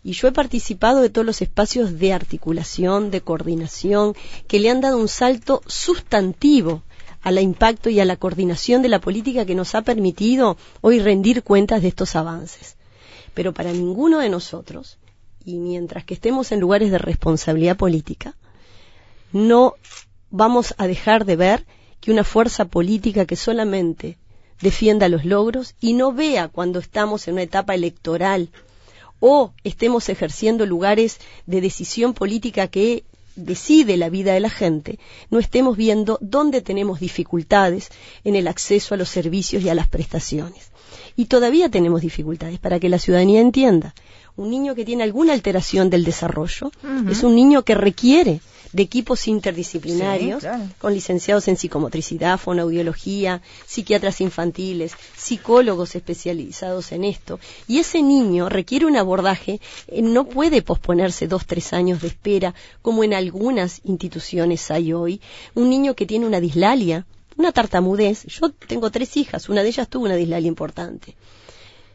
Y 0.02 0.12
yo 0.12 0.28
he 0.28 0.32
participado 0.32 1.02
de 1.02 1.10
todos 1.10 1.26
los 1.26 1.42
espacios 1.42 1.98
de 1.98 2.14
articulación, 2.14 3.10
de 3.10 3.20
coordinación, 3.20 4.14
que 4.46 4.58
le 4.58 4.70
han 4.70 4.80
dado 4.80 4.96
un 4.96 5.08
salto 5.08 5.60
sustantivo 5.66 6.82
al 7.28 7.38
impacto 7.38 7.90
y 7.90 8.00
a 8.00 8.06
la 8.06 8.16
coordinación 8.16 8.80
de 8.80 8.88
la 8.88 9.00
política 9.00 9.44
que 9.44 9.54
nos 9.54 9.74
ha 9.74 9.82
permitido 9.82 10.56
hoy 10.80 10.98
rendir 10.98 11.42
cuentas 11.42 11.82
de 11.82 11.88
estos 11.88 12.16
avances. 12.16 12.76
Pero 13.34 13.52
para 13.52 13.70
ninguno 13.72 14.20
de 14.20 14.30
nosotros, 14.30 14.98
y 15.44 15.58
mientras 15.58 16.04
que 16.04 16.14
estemos 16.14 16.52
en 16.52 16.60
lugares 16.60 16.90
de 16.90 16.96
responsabilidad 16.96 17.76
política, 17.76 18.34
no 19.32 19.74
vamos 20.30 20.74
a 20.78 20.86
dejar 20.86 21.26
de 21.26 21.36
ver 21.36 21.66
que 22.00 22.10
una 22.10 22.24
fuerza 22.24 22.64
política 22.64 23.26
que 23.26 23.36
solamente 23.36 24.16
defienda 24.62 25.10
los 25.10 25.26
logros 25.26 25.74
y 25.80 25.92
no 25.92 26.12
vea 26.12 26.48
cuando 26.48 26.78
estamos 26.78 27.28
en 27.28 27.34
una 27.34 27.42
etapa 27.42 27.74
electoral 27.74 28.48
o 29.20 29.52
estemos 29.64 30.08
ejerciendo 30.08 30.64
lugares 30.64 31.18
de 31.44 31.60
decisión 31.60 32.14
política 32.14 32.68
que 32.68 33.04
decide 33.38 33.96
la 33.96 34.10
vida 34.10 34.32
de 34.34 34.40
la 34.40 34.50
gente, 34.50 34.98
no 35.30 35.38
estemos 35.38 35.76
viendo 35.76 36.18
dónde 36.20 36.60
tenemos 36.60 37.00
dificultades 37.00 37.90
en 38.24 38.36
el 38.36 38.48
acceso 38.48 38.94
a 38.94 38.98
los 38.98 39.08
servicios 39.08 39.62
y 39.62 39.68
a 39.68 39.74
las 39.74 39.88
prestaciones. 39.88 40.70
Y 41.16 41.26
todavía 41.26 41.68
tenemos 41.68 42.02
dificultades 42.02 42.58
para 42.58 42.78
que 42.78 42.88
la 42.88 42.98
ciudadanía 42.98 43.40
entienda. 43.40 43.94
Un 44.36 44.50
niño 44.50 44.74
que 44.74 44.84
tiene 44.84 45.02
alguna 45.02 45.32
alteración 45.32 45.90
del 45.90 46.04
desarrollo 46.04 46.70
es 47.10 47.22
un 47.24 47.34
niño 47.34 47.64
que 47.64 47.74
requiere 47.74 48.40
de 48.72 48.82
equipos 48.82 49.26
interdisciplinarios 49.28 50.44
con 50.78 50.92
licenciados 50.92 51.48
en 51.48 51.56
psicomotricidad, 51.56 52.38
fonoaudiología, 52.38 53.42
psiquiatras 53.66 54.20
infantiles, 54.20 54.92
psicólogos 55.16 55.94
especializados 55.94 56.92
en 56.92 57.04
esto. 57.04 57.40
Y 57.66 57.78
ese 57.78 58.02
niño 58.02 58.48
requiere 58.48 58.86
un 58.86 58.96
abordaje, 58.96 59.60
eh, 59.88 60.02
no 60.02 60.24
puede 60.24 60.62
posponerse 60.62 61.28
dos, 61.28 61.46
tres 61.46 61.72
años 61.72 62.02
de 62.02 62.08
espera, 62.08 62.54
como 62.82 63.04
en 63.04 63.14
algunas 63.14 63.80
instituciones 63.84 64.70
hay 64.70 64.92
hoy. 64.92 65.20
Un 65.54 65.70
niño 65.70 65.94
que 65.94 66.06
tiene 66.06 66.26
una 66.26 66.40
dislalia, 66.40 67.06
una 67.36 67.52
tartamudez. 67.52 68.24
Yo 68.24 68.50
tengo 68.50 68.90
tres 68.90 69.16
hijas, 69.16 69.48
una 69.48 69.62
de 69.62 69.68
ellas 69.68 69.88
tuvo 69.88 70.04
una 70.04 70.16
dislalia 70.16 70.48
importante 70.48 71.14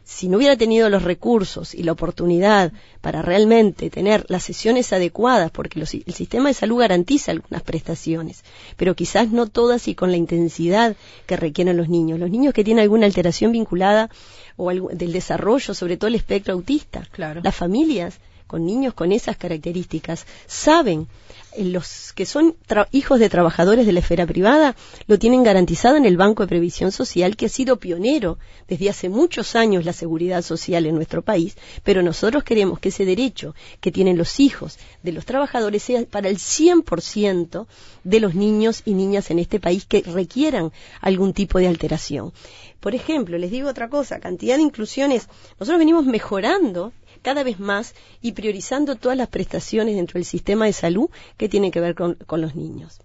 si 0.04 0.28
no 0.28 0.36
hubiera 0.36 0.56
tenido 0.56 0.90
los 0.90 1.02
recursos 1.02 1.74
y 1.74 1.82
la 1.82 1.92
oportunidad 1.92 2.72
para 3.00 3.22
realmente 3.22 3.88
tener 3.88 4.26
las 4.28 4.44
sesiones 4.44 4.92
adecuadas, 4.92 5.50
porque 5.50 5.80
el 5.80 6.14
sistema 6.14 6.48
de 6.48 6.54
salud 6.54 6.80
garantiza 6.80 7.32
algunas 7.32 7.62
prestaciones, 7.62 8.44
pero 8.76 8.94
quizás 8.94 9.30
no 9.30 9.46
todas 9.46 9.88
y 9.88 9.94
con 9.94 10.10
la 10.10 10.18
intensidad 10.18 10.94
que 11.26 11.36
requieren 11.36 11.78
los 11.78 11.88
niños. 11.88 12.18
Los 12.18 12.30
niños 12.30 12.52
que 12.52 12.64
tienen 12.64 12.82
alguna 12.82 13.06
alteración 13.06 13.52
vinculada 13.52 14.10
o 14.56 14.70
del 14.70 15.12
desarrollo, 15.12 15.72
sobre 15.72 15.96
todo 15.96 16.08
el 16.08 16.14
espectro 16.16 16.52
autista, 16.52 17.08
las 17.42 17.54
familias 17.54 18.20
con 18.46 18.66
niños 18.66 18.92
con 18.94 19.10
esas 19.10 19.36
características 19.38 20.26
saben 20.46 21.08
los 21.58 22.12
que 22.14 22.26
son 22.26 22.56
hijos 22.90 23.20
de 23.20 23.28
trabajadores 23.28 23.86
de 23.86 23.92
la 23.92 24.00
esfera 24.00 24.26
privada 24.26 24.76
lo 25.06 25.18
tienen 25.18 25.42
garantizado 25.42 25.96
en 25.96 26.06
el 26.06 26.16
Banco 26.16 26.42
de 26.42 26.48
Previsión 26.48 26.92
Social, 26.92 27.36
que 27.36 27.46
ha 27.46 27.48
sido 27.48 27.78
pionero 27.78 28.38
desde 28.68 28.90
hace 28.90 29.08
muchos 29.08 29.56
años 29.56 29.84
la 29.84 29.92
seguridad 29.92 30.42
social 30.42 30.86
en 30.86 30.94
nuestro 30.94 31.22
país, 31.22 31.56
pero 31.82 32.02
nosotros 32.02 32.44
queremos 32.44 32.78
que 32.78 32.88
ese 32.88 33.04
derecho 33.04 33.54
que 33.80 33.92
tienen 33.92 34.18
los 34.18 34.40
hijos 34.40 34.78
de 35.02 35.12
los 35.12 35.24
trabajadores 35.24 35.82
sea 35.82 36.04
para 36.06 36.28
el 36.28 36.38
100% 36.38 37.66
de 38.04 38.20
los 38.20 38.34
niños 38.34 38.82
y 38.84 38.94
niñas 38.94 39.30
en 39.30 39.38
este 39.38 39.60
país 39.60 39.84
que 39.86 40.02
requieran 40.02 40.72
algún 41.00 41.32
tipo 41.32 41.58
de 41.58 41.68
alteración. 41.68 42.32
Por 42.80 42.94
ejemplo, 42.94 43.38
les 43.38 43.50
digo 43.50 43.68
otra 43.68 43.88
cosa, 43.88 44.20
cantidad 44.20 44.56
de 44.56 44.62
inclusiones. 44.62 45.28
Nosotros 45.58 45.78
venimos 45.78 46.04
mejorando 46.04 46.92
cada 47.24 47.42
vez 47.42 47.58
más 47.58 47.94
y 48.20 48.32
priorizando 48.32 48.96
todas 48.96 49.16
las 49.18 49.28
prestaciones 49.28 49.96
dentro 49.96 50.18
del 50.18 50.26
sistema 50.26 50.66
de 50.66 50.74
salud 50.74 51.08
que 51.38 51.48
tienen 51.48 51.72
que 51.72 51.80
ver 51.80 51.94
con, 51.94 52.16
los 52.40 52.54
niños. 52.54 53.00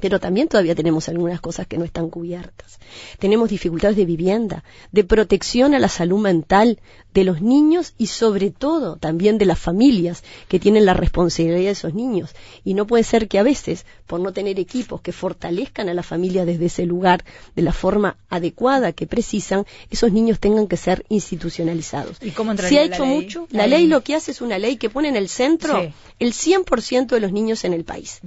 Pero 0.00 0.20
también 0.20 0.48
todavía 0.48 0.74
tenemos 0.74 1.08
algunas 1.08 1.40
cosas 1.40 1.66
que 1.66 1.78
no 1.78 1.84
están 1.84 2.10
cubiertas. 2.10 2.78
Tenemos 3.18 3.50
dificultades 3.50 3.96
de 3.96 4.04
vivienda, 4.04 4.64
de 4.92 5.04
protección 5.04 5.74
a 5.74 5.78
la 5.78 5.88
salud 5.88 6.18
mental 6.18 6.80
de 7.12 7.24
los 7.24 7.42
niños 7.42 7.94
y 7.98 8.06
sobre 8.06 8.50
todo 8.50 8.96
también 8.96 9.38
de 9.38 9.44
las 9.44 9.58
familias 9.58 10.22
que 10.48 10.60
tienen 10.60 10.86
la 10.86 10.94
responsabilidad 10.94 11.58
de 11.58 11.70
esos 11.70 11.94
niños. 11.94 12.30
Y 12.64 12.74
no 12.74 12.86
puede 12.86 13.04
ser 13.04 13.28
que 13.28 13.38
a 13.38 13.42
veces, 13.42 13.84
por 14.06 14.20
no 14.20 14.32
tener 14.32 14.58
equipos 14.58 15.00
que 15.00 15.12
fortalezcan 15.12 15.88
a 15.88 15.94
la 15.94 16.02
familia 16.02 16.44
desde 16.44 16.66
ese 16.66 16.86
lugar 16.86 17.24
de 17.56 17.62
la 17.62 17.72
forma 17.72 18.16
adecuada 18.28 18.92
que 18.92 19.06
precisan, 19.06 19.66
esos 19.90 20.12
niños 20.12 20.38
tengan 20.38 20.68
que 20.68 20.76
ser 20.76 21.04
institucionalizados. 21.08 22.18
¿Y 22.22 22.30
cómo 22.30 22.56
Se 22.56 22.78
ha 22.78 22.84
hecho 22.84 23.04
mucho. 23.04 23.46
La, 23.50 23.66
ley, 23.66 23.86
lo 23.86 24.02
que 24.02 24.14
hace 24.14 24.30
es 24.30 24.40
una 24.40 24.58
ley 24.58 24.76
que 24.76 24.90
pone 24.90 25.08
en 25.08 25.16
el 25.16 25.28
centro 25.28 25.92
el 26.18 26.32
100% 26.32 27.06
de 27.06 27.20
los 27.20 27.32
niños 27.32 27.64
en 27.64 27.72
el 27.72 27.84
país. 27.84 28.20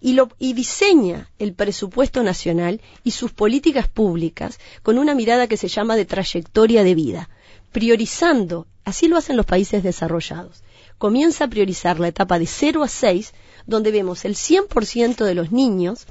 Y, 0.00 0.12
lo, 0.12 0.28
y 0.38 0.52
diseña 0.52 0.99
el 1.38 1.54
presupuesto 1.54 2.22
nacional 2.22 2.80
y 3.04 3.12
sus 3.12 3.32
políticas 3.32 3.88
públicas 3.88 4.58
con 4.82 4.98
una 4.98 5.14
mirada 5.14 5.46
que 5.46 5.56
se 5.56 5.68
llama 5.68 5.96
de 5.96 6.04
trayectoria 6.04 6.84
de 6.84 6.94
vida, 6.94 7.30
priorizando, 7.72 8.66
así 8.84 9.08
lo 9.08 9.16
hacen 9.16 9.36
los 9.36 9.46
países 9.46 9.82
desarrollados. 9.82 10.62
Comienza 10.98 11.44
a 11.44 11.48
priorizar 11.48 11.98
la 11.98 12.08
etapa 12.08 12.38
de 12.38 12.46
0 12.46 12.82
a 12.82 12.88
6, 12.88 13.32
donde 13.66 13.90
vemos 13.90 14.24
el 14.24 14.34
100% 14.34 15.24
de 15.24 15.34
los 15.34 15.52
niños, 15.52 16.06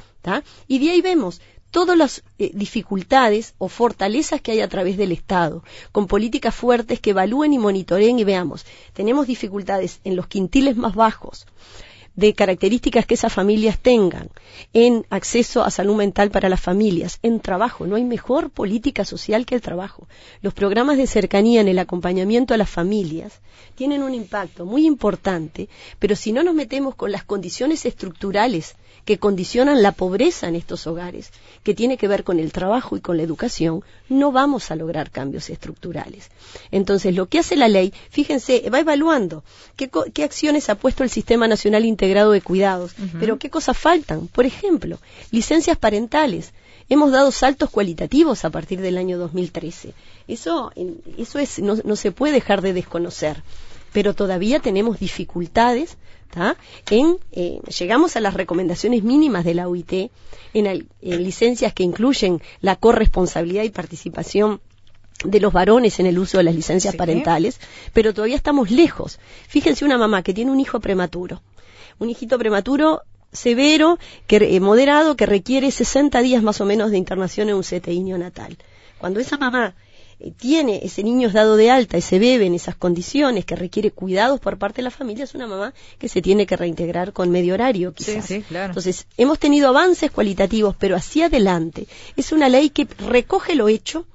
y 0.67 0.80
de 0.80 0.91
ahí 0.91 1.02
vemos 1.02 1.41
todas 1.71 1.97
las 1.97 2.23
eh, 2.39 2.52
dificultades 2.54 3.54
o 3.58 3.67
fortalezas 3.67 4.41
que 4.41 4.52
hay 4.52 4.62
a 4.62 4.67
través 4.67 4.97
del 4.97 5.12
Estado, 5.12 5.63
con 5.91 6.08
políticas 6.08 6.56
fuertes 6.56 6.99
que 6.99 7.12
evalúen 7.12 7.54
y 7.54 7.60
monitoreen 7.60 8.17
y 8.19 8.23
veamos, 8.23 8.65
tenemos 8.93 9.28
dificultades 9.28 9.99
en 10.04 10.15
los 10.15 10.28
quintiles 10.28 10.75
más 10.75 10.95
bajos, 10.95 11.45
de 12.19 12.34
características 12.34 13.05
que 13.05 13.13
esas 13.13 13.32
familias 13.32 13.79
tengan 13.79 14.29
en 14.73 15.05
acceso 15.10 15.63
a 15.63 15.71
salud 15.71 15.95
mental 15.95 16.32
para 16.32 16.49
las 16.49 16.60
familias, 16.60 17.19
en 17.23 17.39
trabajo. 17.39 17.88
No 17.88 17.95
hay 17.95 18.03
mejor 18.03 18.49
política 18.49 19.05
social 19.05 19.45
que 19.45 19.55
el 19.55 19.62
trabajo. 19.62 20.08
Los 20.41 20.53
programas 20.53 20.97
de 20.97 21.08
cercanía 21.08 21.62
en 21.62 21.69
el 21.69 21.79
acompañamiento 21.79 22.53
a 22.53 22.58
las 22.58 22.69
familias 22.69 23.39
tienen 23.75 24.03
un 24.03 24.13
impacto 24.13 24.65
muy 24.65 24.86
importante, 24.86 25.69
pero 25.97 26.17
si 26.17 26.34
no 26.34 26.43
nos 26.43 26.53
metemos 26.53 26.93
con 26.95 27.13
las 27.13 27.23
condiciones 27.23 27.86
estructurales 27.86 28.75
que 29.06 29.17
condicionan 29.17 29.82
la 29.82 29.91
pobreza 29.91 30.47
en 30.47 30.56
estos 30.56 30.86
hogares, 30.88 31.32
que 31.63 31.73
tiene 31.73 31.97
que 31.97 32.08
ver 32.08 32.23
con 32.23 32.39
el 32.39 32.52
trabajo 32.52 32.95
y 32.95 33.02
con 33.02 33.17
la 33.17 33.23
educación, 33.23 33.84
no 34.08 34.32
vamos 34.32 34.71
a 34.71 34.75
lograr 34.75 35.10
cambios 35.10 35.49
estructurales. 35.49 36.30
Entonces, 36.71 37.15
lo 37.15 37.28
que 37.28 37.39
hace 37.39 37.56
la 37.56 37.67
ley, 37.67 37.93
fíjense, 38.10 38.69
va 38.69 38.80
evaluando 38.80 39.43
qué, 39.75 39.89
acciones 40.23 40.69
ha 40.69 40.75
puesto 40.75 41.04
el 41.04 41.10
Sistema 41.10 41.47
Nacional 41.47 41.86
Integrado 41.86 42.32
de 42.32 42.41
Cuidados, 42.41 42.95
pero 43.19 43.39
qué 43.39 43.49
cosas 43.49 43.78
faltan. 43.78 44.28
Por 44.28 44.45
ejemplo, 44.45 44.99
licencias 45.32 45.78
parentales. 45.78 46.54
Hemos 46.88 47.12
dado 47.12 47.32
saltos 47.32 47.69
cualitativos 47.69 48.45
a 48.45 48.49
partir 48.49 48.82
del 48.82 48.97
año 48.97 49.17
2013. 49.17 49.93
Eso, 50.28 50.71
eso 51.17 51.39
es, 51.39 51.60
no 51.60 51.95
se 51.95 52.12
puede 52.12 52.34
dejar 52.34 52.62
de 52.62 52.73
desconocer 52.73 53.43
pero 53.93 54.13
todavía 54.13 54.60
tenemos 54.60 54.99
dificultades 54.99 55.97
en, 56.89 57.18
eh, 57.32 57.60
llegamos 57.78 58.15
a 58.15 58.22
las 58.22 58.34
recomendaciones 58.34 59.04
mínimas 59.04 59.46
de 59.46 59.54
la 59.54 59.68
UIT 59.68 60.12
en, 60.54 60.88
licencias 61.02 61.74
que 61.74 61.84
incluyen 61.84 62.42
la 62.62 62.76
corresponsabilidad 62.76 63.63
y 63.63 63.70
participación 63.70 64.62
de 65.24 65.39
los 65.39 65.52
varones 65.52 66.00
en 66.00 66.06
el 66.06 66.18
uso 66.18 66.38
de 66.38 66.44
las 66.44 66.56
licencias 66.56 66.96
parentales, 66.96 67.60
pero 67.94 68.13
todavía 68.13 68.38
estamos 68.38 68.72
lejos. 68.72 69.20
Fíjense 69.48 69.84
una 69.84 69.98
mamá 69.98 70.24
que 70.24 70.34
tiene 70.34 70.52
un 70.52 70.60
hijo 70.60 70.80
prematuro, 70.80 71.42
un 71.98 72.10
hijito 72.10 72.38
prematuro 72.38 73.02
severo, 73.32 74.00
que, 74.28 74.38
eh, 74.38 74.60
moderado, 74.60 75.15
que 75.15 75.26
requiere 75.26 75.72
60 75.72 76.22
días 76.22 76.42
más 76.42 76.62
o 76.62 76.65
menos 76.65 76.92
de 76.92 76.98
internación 76.98 77.50
en 77.50 77.56
un 77.56 77.63
CTI 77.63 78.00
neonatal. 78.02 78.58
Cuando 78.98 79.20
esa 79.20 79.38
mamá 79.38 79.76
eh, 79.76 79.88
tiene 80.38 80.82
ese 80.84 81.03
niño 81.03 81.27
es 81.27 81.34
dado 81.34 81.55
de 81.55 81.71
alta, 81.71 81.97
ese 81.97 82.19
bebé 82.19 82.45
en 82.45 82.53
esas 82.53 82.75
condiciones 82.75 83.45
que 83.45 83.55
requiere 83.55 83.91
cuidados 83.91 84.39
por 84.39 84.58
parte 84.58 84.77
de 84.77 84.84
la 84.84 84.91
familia, 84.91 85.23
es 85.23 85.36
una 85.36 85.47
mamá 85.47 85.73
que 85.97 86.10
se 86.10 86.21
tiene 86.21 86.45
que 86.45 86.58
reintegrar 86.58 87.13
con 87.13 87.29
medio 87.29 87.53
horario, 87.53 87.93
quizás. 87.93 88.29
Entonces, 88.32 89.08
hemos 89.17 89.39
tenido 89.39 89.69
avances 89.69 90.12
cualitativos, 90.12 90.75
pero 90.77 90.95
hacia 90.95 91.27
adelante. 91.27 91.88
Es 92.17 92.32
una 92.32 92.49
ley 92.49 92.69
que 92.69 92.88
recoge 93.08 93.55
lo 93.55 93.69
hecho, 93.69 94.05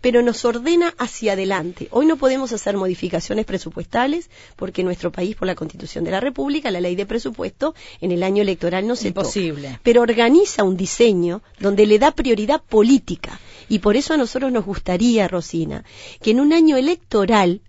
pero 0.00 0.22
nos 0.22 0.44
ordena 0.44 0.94
hacia 0.98 1.34
adelante. 1.34 1.88
Hoy 1.90 2.06
no 2.06 2.16
podemos 2.16 2.52
hacer 2.52 2.76
modificaciones 2.76 3.44
presupuestales 3.44 4.30
porque 4.56 4.82
nuestro 4.82 5.12
país, 5.12 5.36
por 5.36 5.46
la 5.46 5.54
Constitución 5.54 6.04
de 6.04 6.10
la 6.10 6.20
República, 6.20 6.70
la 6.70 6.80
ley 6.80 6.96
de 6.96 7.06
presupuesto, 7.06 7.74
en 8.00 8.12
el 8.12 8.22
año 8.22 8.42
electoral 8.42 8.86
no 8.86 8.96
se 8.96 9.08
Imposible. 9.08 9.78
Pero 9.82 10.02
organiza 10.02 10.64
un 10.64 10.76
diseño 10.76 11.42
donde 11.58 11.84
le 11.86 11.98
da 11.98 12.12
prioridad 12.12 12.62
política. 12.62 13.38
Y 13.70 13.78
por 13.78 13.96
eso 13.96 14.14
a 14.14 14.16
nosotros 14.16 14.50
nos 14.50 14.64
gustaría, 14.66 15.28
Rosina, 15.28 15.84
que 16.20 16.32
en 16.32 16.40
un 16.40 16.52
año 16.52 16.76
electoral 16.76 17.62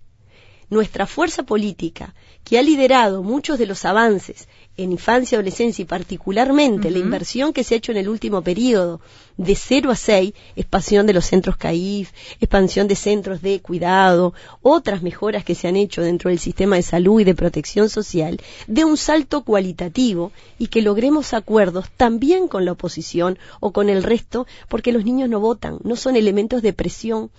nuestra 0.68 1.06
fuerza 1.06 1.44
política, 1.44 2.16
que 2.42 2.58
ha 2.58 2.62
liderado 2.62 3.22
muchos 3.22 3.56
de 3.56 3.66
los 3.66 3.84
avances 3.84 4.48
en 4.76 4.92
infancia, 4.92 5.36
adolescencia 5.36 5.82
y 5.82 5.86
particularmente 5.86 6.90
la 6.90 6.98
inversión 6.98 7.52
que 7.52 7.62
se 7.62 7.74
ha 7.74 7.78
hecho 7.78 7.92
en 7.92 7.98
el 7.98 8.08
último 8.08 8.42
periodo 8.42 9.00
de 9.36 9.54
0 9.54 9.90
a 9.90 9.96
6, 9.96 10.32
expansión 10.56 11.06
de 11.06 11.12
los 11.12 11.26
centros 11.26 11.56
CAIF, 11.56 12.10
expansión 12.40 12.88
de 12.88 12.96
centros 12.96 13.42
de 13.42 13.60
cuidado, 13.60 14.34
otras 14.62 15.02
mejoras 15.02 15.44
que 15.44 15.54
se 15.54 15.68
han 15.68 15.76
hecho 15.76 16.02
dentro 16.02 16.30
del 16.30 16.38
sistema 16.38 16.76
de 16.76 16.82
salud 16.82 17.20
y 17.20 17.24
de 17.24 17.34
protección 17.34 17.88
social, 17.88 18.40
de 18.66 18.84
un 18.84 18.96
salto 18.96 19.44
cualitativo 19.44 20.32
y 20.58 20.68
que 20.68 20.82
logremos 20.82 21.34
acuerdos 21.34 21.90
también 21.96 22.48
con 22.48 22.64
la 22.64 22.72
oposición 22.72 23.38
o 23.60 23.72
con 23.72 23.88
el 23.88 24.02
resto, 24.02 24.46
porque 24.68 24.92
los 24.92 25.04
niños 25.04 25.28
no 25.28 25.40
votan, 25.40 25.78
no 25.82 25.96
son 25.96 26.16
elementos 26.16 26.62
de 26.62 26.72
presión. 26.72 27.30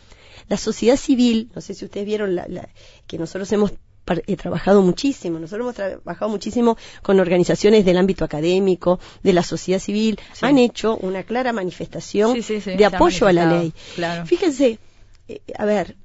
La 0.49 0.57
sociedad 0.57 0.97
civil, 0.97 1.49
no 1.55 1.61
sé 1.61 1.73
si 1.73 1.85
ustedes 1.85 2.05
vieron 2.05 2.35
la, 2.35 2.69
que 3.07 3.17
nosotros 3.17 3.51
hemos 3.53 3.71
he 4.27 4.35
trabajado 4.35 4.81
muchísimo. 4.81 5.39
Nosotros 5.39 5.65
hemos 5.65 5.75
trabajado 5.75 6.29
muchísimo 6.29 6.77
con 7.01 7.19
organizaciones 7.19 7.85
del 7.85 7.97
ámbito 7.97 8.25
académico, 8.25 8.99
de 9.21 9.33
la 9.33 9.43
sociedad 9.43 9.79
civil. 9.79 10.19
Han 10.41 10.57
hecho 10.57 10.97
una 10.97 11.23
clara 11.23 11.53
manifestación 11.53 12.37
de 12.41 12.85
apoyo 12.85 13.27
a 13.27 13.33
la 13.33 13.45
ley. 13.45 13.73
Fíjense, 14.25 14.79
eh, 15.27 15.41
a 15.57 15.65
ver, 15.65 15.95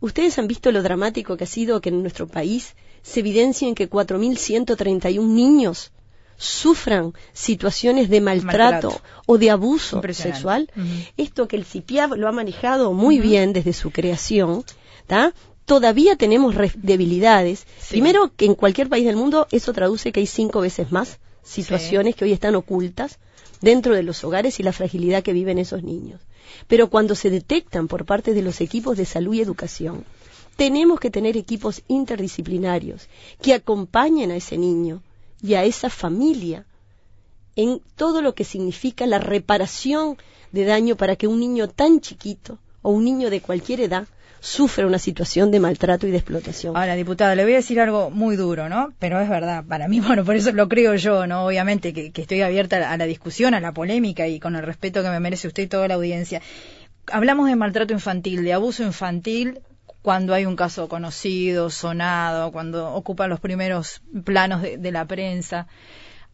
ustedes 0.00 0.38
han 0.38 0.48
visto 0.48 0.72
lo 0.72 0.82
dramático 0.82 1.36
que 1.36 1.44
ha 1.44 1.46
sido 1.46 1.80
que 1.80 1.90
en 1.90 2.02
nuestro 2.02 2.26
país 2.26 2.74
se 3.02 3.20
evidencien 3.20 3.74
que 3.74 3.88
4.131 3.88 5.26
niños 5.26 5.92
sufran 6.36 7.12
situaciones 7.34 8.08
de 8.08 8.20
maltrato, 8.22 9.00
o 9.26 9.36
de 9.36 9.50
abuso 9.50 10.00
sexual. 10.12 10.70
Esto 11.16 11.46
que 11.46 11.56
el 11.56 11.66
CIPIAB 11.66 12.14
lo 12.16 12.28
ha 12.28 12.32
manejado 12.32 12.94
muy 12.94 13.20
bien 13.20 13.52
desde 13.52 13.74
su 13.74 13.90
creación, 13.90 14.64
todavía 15.64 16.16
tenemos 16.16 16.54
debilidades. 16.76 17.66
Primero, 17.88 18.32
que 18.36 18.46
en 18.46 18.54
cualquier 18.54 18.88
país 18.88 19.04
del 19.04 19.16
mundo 19.16 19.46
eso 19.50 19.72
traduce 19.72 20.12
que 20.12 20.20
hay 20.20 20.26
cinco 20.26 20.60
veces 20.60 20.90
más 20.92 21.18
situaciones 21.42 22.14
que 22.14 22.24
hoy 22.24 22.32
están 22.32 22.54
ocultas 22.54 23.18
dentro 23.60 23.94
de 23.94 24.02
los 24.02 24.24
hogares 24.24 24.60
y 24.60 24.62
la 24.62 24.72
fragilidad 24.72 25.22
que 25.22 25.32
viven 25.32 25.58
esos 25.58 25.82
niños. 25.82 26.20
Pero 26.66 26.90
cuando 26.90 27.14
se 27.14 27.30
detectan 27.30 27.88
por 27.88 28.04
parte 28.04 28.34
de 28.34 28.42
los 28.42 28.60
equipos 28.60 28.96
de 28.96 29.04
salud 29.04 29.34
y 29.34 29.40
educación, 29.40 30.04
tenemos 30.56 31.00
que 31.00 31.10
tener 31.10 31.36
equipos 31.36 31.82
interdisciplinarios 31.88 33.08
que 33.40 33.54
acompañen 33.54 34.30
a 34.30 34.36
ese 34.36 34.58
niño 34.58 35.02
y 35.42 35.54
a 35.54 35.64
esa 35.64 35.88
familia 35.88 36.66
en 37.56 37.80
todo 37.96 38.22
lo 38.22 38.34
que 38.34 38.44
significa 38.44 39.06
la 39.06 39.18
reparación 39.18 40.16
de 40.52 40.64
daño 40.64 40.96
para 40.96 41.16
que 41.16 41.26
un 41.26 41.40
niño 41.40 41.68
tan 41.68 42.00
chiquito 42.00 42.58
o 42.82 42.90
un 42.90 43.04
niño 43.04 43.30
de 43.30 43.40
cualquier 43.40 43.80
edad 43.80 44.06
sufre 44.40 44.86
una 44.86 44.98
situación 44.98 45.50
de 45.50 45.60
maltrato 45.60 46.06
y 46.06 46.10
de 46.10 46.16
explotación. 46.16 46.76
Ahora, 46.76 46.94
diputada, 46.94 47.34
le 47.34 47.44
voy 47.44 47.52
a 47.52 47.56
decir 47.56 47.80
algo 47.80 48.10
muy 48.10 48.36
duro, 48.36 48.68
¿no? 48.68 48.92
Pero 48.98 49.20
es 49.20 49.28
verdad, 49.28 49.64
para 49.64 49.86
mí, 49.88 50.00
bueno, 50.06 50.24
por 50.24 50.36
eso 50.36 50.52
lo 50.52 50.68
creo 50.68 50.94
yo, 50.94 51.26
¿no? 51.26 51.44
Obviamente 51.44 51.92
que, 51.92 52.10
que 52.10 52.22
estoy 52.22 52.42
abierta 52.42 52.90
a 52.90 52.96
la 52.96 53.04
discusión, 53.04 53.54
a 53.54 53.60
la 53.60 53.72
polémica 53.72 54.26
y 54.26 54.40
con 54.40 54.56
el 54.56 54.62
respeto 54.62 55.02
que 55.02 55.10
me 55.10 55.20
merece 55.20 55.48
usted 55.48 55.64
y 55.64 55.68
toda 55.68 55.88
la 55.88 55.94
audiencia. 55.94 56.40
Hablamos 57.12 57.48
de 57.48 57.56
maltrato 57.56 57.92
infantil, 57.92 58.42
de 58.42 58.52
abuso 58.52 58.82
infantil, 58.82 59.60
cuando 60.02 60.32
hay 60.32 60.46
un 60.46 60.56
caso 60.56 60.88
conocido, 60.88 61.68
sonado, 61.70 62.52
cuando 62.52 62.94
ocupa 62.94 63.26
los 63.26 63.40
primeros 63.40 64.02
planos 64.24 64.62
de, 64.62 64.78
de 64.78 64.92
la 64.92 65.04
prensa. 65.04 65.66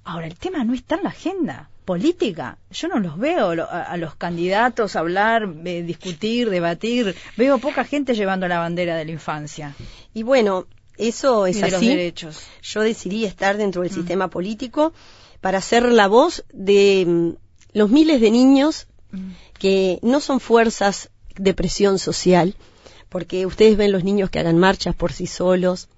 Ahora, 0.07 0.29
el 0.29 0.37
tema 0.37 0.63
no 0.63 0.73
está 0.73 0.95
en 0.95 1.03
la 1.03 1.09
agenda 1.09 1.69
política. 1.85 2.59
Yo 2.71 2.87
no 2.87 3.01
los 3.01 3.19
veo 3.19 3.51
a, 3.69 3.97
los 3.97 4.15
candidatos 4.15 4.95
hablar, 4.95 5.53
eh, 5.65 5.83
discutir, 5.83 6.49
debatir. 6.49 7.17
Veo 7.37 7.59
poca 7.59 7.85
gente 7.85 8.15
llevando 8.15 8.47
la 8.47 8.61
bandera 8.61 8.97
de 8.97 9.05
la 9.05 9.11
infancia. 9.11 9.75
Y 10.15 10.23
bueno, 10.23 10.67
eso 10.97 11.47
es 11.47 11.57
y 11.57 11.61
de 11.61 11.67
así. 11.67 11.73
Los 11.73 11.97
derechos. 11.97 12.47
Yo 12.63 12.83
decidí 12.83 13.25
estar 13.25 13.57
dentro 13.57 13.83
del 13.83 13.91
mm. 13.91 13.95
sistema 13.95 14.29
político 14.29 14.93
para 15.41 15.61
ser 15.61 15.91
la 15.91 16.07
voz 16.07 16.45
de 16.53 17.05
mm, 17.05 17.31
los 17.73 17.91
miles 17.91 18.21
de 18.21 18.31
niños 18.31 18.87
mm. 19.11 19.31
que 19.59 19.99
no 20.03 20.21
son 20.21 20.39
fuerzas 20.39 21.11
de 21.35 21.53
presión 21.53 21.99
social, 21.99 22.55
porque 23.09 23.45
ustedes 23.45 23.77
ven 23.77 23.91
los 23.91 24.05
niños 24.05 24.31
que 24.31 24.39
hagan 24.39 24.59
marchas 24.59 24.95
por 24.95 25.13
sí 25.13 25.27
solos, 25.27 25.89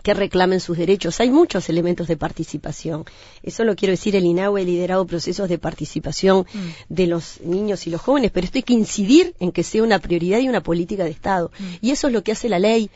que 0.00 0.14
reclamen 0.14 0.60
sus 0.60 0.78
derechos. 0.78 1.20
Hay 1.20 1.30
muchos 1.30 1.68
elementos 1.68 2.08
de 2.08 2.16
participación. 2.16 3.04
Eso 3.42 3.64
lo 3.64 3.76
quiero 3.76 3.92
decir, 3.92 4.16
el 4.16 4.24
INAU 4.24 4.56
ha 4.56 4.60
liderado 4.60 5.06
procesos 5.06 5.48
de 5.48 5.58
participación 5.58 6.46
mm. 6.52 6.58
de 6.88 7.06
los 7.06 7.40
niños 7.42 7.86
y 7.86 7.90
los 7.90 8.00
jóvenes, 8.00 8.30
pero 8.30 8.44
esto 8.44 8.58
hay 8.58 8.62
que 8.62 8.74
incidir 8.74 9.34
en 9.40 9.52
que 9.52 9.62
sea 9.62 9.82
una 9.82 9.98
prioridad 9.98 10.40
y 10.40 10.48
una 10.48 10.62
política 10.62 11.04
de 11.04 11.10
Estado. 11.10 11.50
Mm. 11.58 11.64
Y 11.80 11.90
eso 11.90 12.06
es 12.08 12.12
lo 12.12 12.22
que 12.22 12.32
hace 12.32 12.48
la 12.48 12.58
ley. 12.58 12.90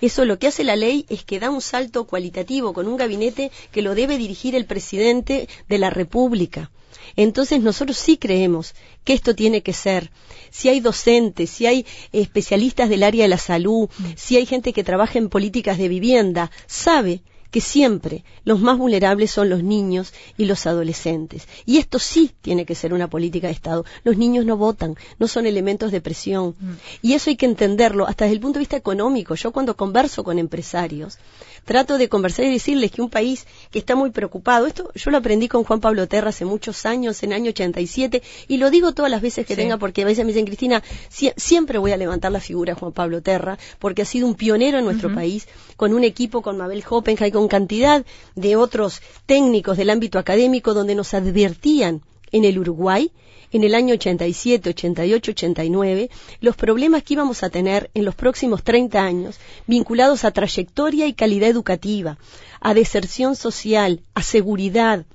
Eso 0.00 0.24
lo 0.24 0.38
que 0.38 0.46
hace 0.46 0.64
la 0.64 0.76
ley 0.76 1.04
es 1.10 1.24
que 1.24 1.40
da 1.40 1.50
un 1.50 1.60
salto 1.60 2.06
cualitativo 2.06 2.72
con 2.72 2.88
un 2.88 2.96
gabinete 2.96 3.50
que 3.70 3.82
lo 3.82 3.94
debe 3.94 4.16
dirigir 4.16 4.54
el 4.54 4.64
presidente 4.64 5.48
de 5.68 5.78
la 5.78 5.90
República. 5.90 6.70
Entonces 7.16 7.60
nosotros 7.60 7.96
sí 7.96 8.16
creemos 8.16 8.74
que 9.04 9.12
esto 9.12 9.34
tiene 9.34 9.62
que 9.62 9.72
ser. 9.72 10.10
Si 10.50 10.68
hay 10.68 10.80
docentes, 10.80 11.50
si 11.50 11.66
hay 11.66 11.86
especialistas 12.12 12.88
del 12.88 13.02
área 13.02 13.24
de 13.24 13.28
la 13.28 13.38
salud, 13.38 13.88
mm. 13.98 14.04
si 14.16 14.36
hay 14.36 14.46
gente 14.46 14.72
que 14.72 14.84
trabaja 14.84 15.18
en 15.18 15.28
políticas 15.28 15.78
de 15.78 15.88
vivienda, 15.88 16.50
sabe 16.66 17.22
que 17.50 17.60
siempre 17.60 18.24
los 18.44 18.60
más 18.60 18.78
vulnerables 18.78 19.30
son 19.30 19.50
los 19.50 19.62
niños 19.62 20.12
y 20.36 20.44
los 20.44 20.66
adolescentes. 20.66 21.48
Y 21.66 21.78
esto 21.78 21.98
sí 21.98 22.30
tiene 22.40 22.64
que 22.64 22.74
ser 22.74 22.94
una 22.94 23.08
política 23.08 23.48
de 23.48 23.52
Estado. 23.52 23.84
Los 24.04 24.16
niños 24.16 24.44
no 24.44 24.56
votan, 24.56 24.96
no 25.18 25.28
son 25.28 25.46
elementos 25.46 25.92
de 25.92 26.00
presión. 26.00 26.54
Mm. 26.58 26.72
Y 27.02 27.14
eso 27.14 27.30
hay 27.30 27.36
que 27.36 27.46
entenderlo 27.46 28.06
hasta 28.06 28.24
desde 28.24 28.34
el 28.36 28.40
punto 28.40 28.58
de 28.58 28.60
vista 28.60 28.76
económico. 28.76 29.34
Yo 29.34 29.52
cuando 29.52 29.76
converso 29.76 30.24
con 30.24 30.38
empresarios, 30.38 31.18
trato 31.64 31.98
de 31.98 32.08
conversar 32.08 32.44
y 32.46 32.52
decirles 32.52 32.90
que 32.90 33.02
un 33.02 33.10
país 33.10 33.46
que 33.70 33.78
está 33.78 33.94
muy 33.94 34.10
preocupado, 34.10 34.66
esto 34.66 34.90
yo 34.94 35.10
lo 35.10 35.18
aprendí 35.18 35.48
con 35.48 35.64
Juan 35.64 35.80
Pablo 35.80 36.08
Terra 36.08 36.30
hace 36.30 36.44
muchos 36.44 36.86
años, 36.86 37.22
en 37.22 37.32
el 37.32 37.36
año 37.36 37.50
87, 37.50 38.22
y 38.48 38.56
lo 38.56 38.70
digo 38.70 38.92
todas 38.92 39.10
las 39.10 39.22
veces 39.22 39.46
que 39.46 39.56
tenga, 39.56 39.76
porque 39.78 40.02
a 40.02 40.04
veces 40.04 40.24
me 40.24 40.32
dicen, 40.32 40.46
Cristina, 40.46 40.82
siempre 41.36 41.78
voy 41.78 41.92
a 41.92 41.96
levantar 41.96 42.32
la 42.32 42.40
figura 42.40 42.74
de 42.74 42.80
Juan 42.80 42.92
Pablo 42.92 43.22
Terra, 43.22 43.58
porque 43.78 44.02
ha 44.02 44.04
sido 44.04 44.26
un 44.26 44.34
pionero 44.34 44.78
en 44.78 44.84
nuestro 44.84 45.14
país, 45.14 45.48
con 45.76 45.94
un 45.94 46.04
equipo, 46.04 46.42
con 46.42 46.56
Mabel 46.56 46.84
Hoppenheim, 46.88 47.39
con 47.40 47.48
cantidad 47.48 48.04
de 48.34 48.56
otros 48.56 49.00
técnicos 49.24 49.78
del 49.78 49.88
ámbito 49.88 50.18
académico, 50.18 50.74
donde 50.74 50.94
nos 50.94 51.14
advertían 51.14 52.02
en 52.32 52.44
el 52.44 52.58
Uruguay 52.58 53.12
en 53.50 53.64
el 53.64 53.74
año 53.74 53.94
87, 53.94 54.68
88, 54.68 55.30
89, 55.30 56.10
los 56.42 56.54
problemas 56.54 57.02
que 57.02 57.14
íbamos 57.14 57.42
a 57.42 57.48
tener 57.48 57.90
en 57.94 58.04
los 58.04 58.14
próximos 58.14 58.62
30 58.62 59.02
años 59.02 59.38
vinculados 59.66 60.24
a 60.24 60.32
trayectoria 60.32 61.06
y 61.06 61.14
calidad 61.14 61.48
educativa, 61.48 62.18
a 62.60 62.74
deserción 62.74 63.34
social, 63.36 64.02
a 64.12 64.22
seguridad, 64.22 65.06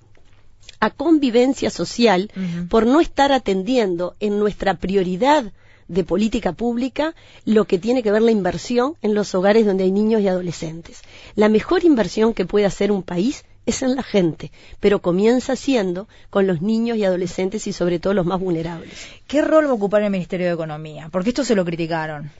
a 0.80 0.90
convivencia 0.90 1.70
social, 1.70 2.32
por 2.70 2.88
no 2.88 3.02
estar 3.02 3.32
atendiendo 3.34 4.16
en 4.20 4.40
nuestra 4.40 4.80
prioridad 4.80 5.54
de 5.88 6.04
política 6.04 6.54
pública 6.54 7.16
lo 7.46 7.66
que 7.66 7.80
tiene 7.80 8.04
que 8.04 8.12
ver 8.12 8.22
la 8.22 8.32
inversión 8.32 8.96
en 9.02 9.14
los 9.14 9.34
hogares 9.36 9.66
donde 9.66 9.84
hay 9.84 9.92
niños 9.92 10.22
y 10.22 10.28
adolescentes. 10.28 11.02
La 11.36 11.50
mejor 11.50 11.84
inversión 11.84 12.34
que 12.34 12.46
puede 12.46 12.66
hacer 12.66 12.92
un 12.92 13.04
país 13.04 13.46
es 13.66 13.82
en 13.82 13.96
la 13.96 14.04
gente, 14.04 14.52
pero 14.80 15.02
comienza 15.02 15.56
siendo 15.56 16.08
con 16.30 16.46
los 16.46 16.62
niños 16.62 16.98
y 16.98 17.06
adolescentes 17.06 17.66
y 17.68 17.74
sobre 17.74 18.00
todo 18.00 18.14
los 18.14 18.26
más 18.26 18.40
vulnerables. 18.40 19.08
¿Qué 19.28 19.42
rol 19.42 19.66
va 19.66 19.72
a 19.72 19.74
ocupar 19.74 20.04
el 20.04 20.12
Ministerio 20.12 20.48
de 20.48 20.54
Economía? 20.54 21.10
Porque 21.12 21.30
esto 21.30 21.44
se 21.44 21.56
lo 21.56 21.66
criticaron. 21.66 22.32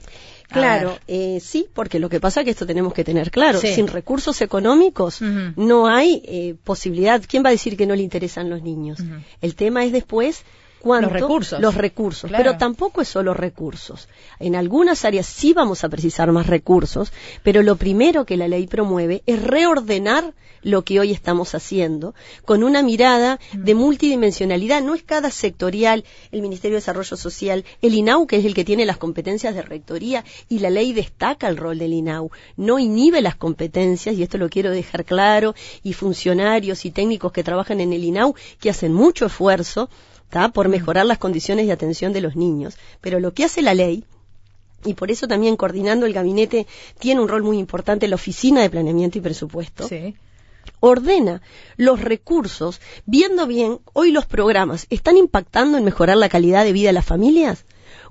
Claro, 0.48 0.96
eh, 1.08 1.40
sí, 1.42 1.66
porque 1.74 1.98
lo 1.98 2.08
que 2.08 2.20
pasa 2.20 2.40
es 2.40 2.44
que 2.44 2.50
esto 2.52 2.66
tenemos 2.66 2.94
que 2.94 3.02
tener 3.02 3.32
claro. 3.32 3.58
Sin 3.60 3.88
recursos 3.88 4.40
económicos 4.42 5.20
no 5.20 5.88
hay 5.88 6.22
eh, 6.24 6.54
posibilidad. 6.62 7.20
¿Quién 7.26 7.44
va 7.44 7.48
a 7.48 7.52
decir 7.52 7.76
que 7.76 7.86
no 7.86 7.96
le 7.96 8.02
interesan 8.02 8.48
los 8.48 8.62
niños? 8.62 9.00
El 9.40 9.54
tema 9.56 9.84
es 9.84 9.92
después 9.92 10.44
los 10.86 11.12
recursos. 11.12 11.60
Los 11.60 11.74
recursos. 11.74 12.30
Pero 12.30 12.56
tampoco 12.56 13.02
es 13.02 13.08
solo 13.08 13.34
recursos. 13.34 14.08
En 14.38 14.54
algunas 14.54 15.04
áreas 15.04 15.26
sí 15.26 15.52
vamos 15.52 15.84
a 15.84 15.88
precisar 15.88 16.30
más 16.32 16.46
recursos, 16.46 17.12
pero 17.42 17.62
lo 17.62 17.76
primero 17.76 18.24
que 18.24 18.36
la 18.36 18.48
ley 18.48 18.66
promueve 18.66 19.22
es 19.26 19.42
reordenar 19.42 20.34
lo 20.66 20.82
que 20.82 20.98
hoy 20.98 21.12
estamos 21.12 21.54
haciendo 21.54 22.14
con 22.44 22.64
una 22.64 22.82
mirada 22.82 23.38
de 23.52 23.74
mm. 23.74 23.78
multidimensionalidad. 23.78 24.82
No 24.82 24.94
es 24.94 25.04
cada 25.04 25.30
sectorial, 25.30 26.04
el 26.32 26.42
Ministerio 26.42 26.74
de 26.74 26.80
Desarrollo 26.80 27.16
Social, 27.16 27.64
el 27.82 27.94
INAU, 27.94 28.26
que 28.26 28.36
es 28.36 28.44
el 28.44 28.52
que 28.52 28.64
tiene 28.64 28.84
las 28.84 28.96
competencias 28.96 29.54
de 29.54 29.62
rectoría, 29.62 30.24
y 30.48 30.58
la 30.58 30.70
ley 30.70 30.92
destaca 30.92 31.46
el 31.46 31.56
rol 31.56 31.78
del 31.78 31.92
INAU. 31.92 32.30
No 32.56 32.80
inhibe 32.80 33.22
las 33.22 33.36
competencias, 33.36 34.16
y 34.16 34.24
esto 34.24 34.38
lo 34.38 34.48
quiero 34.48 34.72
dejar 34.72 35.04
claro, 35.04 35.54
y 35.84 35.92
funcionarios 35.92 36.84
y 36.84 36.90
técnicos 36.90 37.30
que 37.30 37.44
trabajan 37.44 37.80
en 37.80 37.92
el 37.92 38.02
INAU, 38.02 38.34
que 38.58 38.70
hacen 38.70 38.92
mucho 38.92 39.26
esfuerzo 39.26 39.88
por 40.52 40.68
mejorar 40.68 41.06
las 41.06 41.18
condiciones 41.18 41.66
de 41.66 41.72
atención 41.72 42.12
de 42.12 42.20
los 42.20 42.36
niños. 42.36 42.76
Pero 43.00 43.20
lo 43.20 43.32
que 43.32 43.44
hace 43.44 43.62
la 43.62 43.74
ley, 43.74 44.04
y 44.84 44.94
por 44.94 45.10
eso 45.10 45.26
también 45.26 45.56
coordinando 45.56 46.06
el 46.06 46.12
gabinete 46.12 46.66
tiene 46.98 47.20
un 47.20 47.28
rol 47.28 47.42
muy 47.42 47.58
importante 47.58 48.08
la 48.08 48.16
Oficina 48.16 48.62
de 48.62 48.70
Planeamiento 48.70 49.18
y 49.18 49.20
Presupuesto. 49.20 49.88
ordena 50.80 51.42
los 51.76 52.00
recursos, 52.00 52.80
viendo 53.06 53.46
bien, 53.46 53.78
hoy 53.92 54.10
los 54.10 54.26
programas 54.26 54.86
están 54.90 55.16
impactando 55.16 55.78
en 55.78 55.84
mejorar 55.84 56.16
la 56.16 56.28
calidad 56.28 56.64
de 56.64 56.72
vida 56.72 56.88
de 56.88 56.94
las 56.94 57.06
familias 57.06 57.65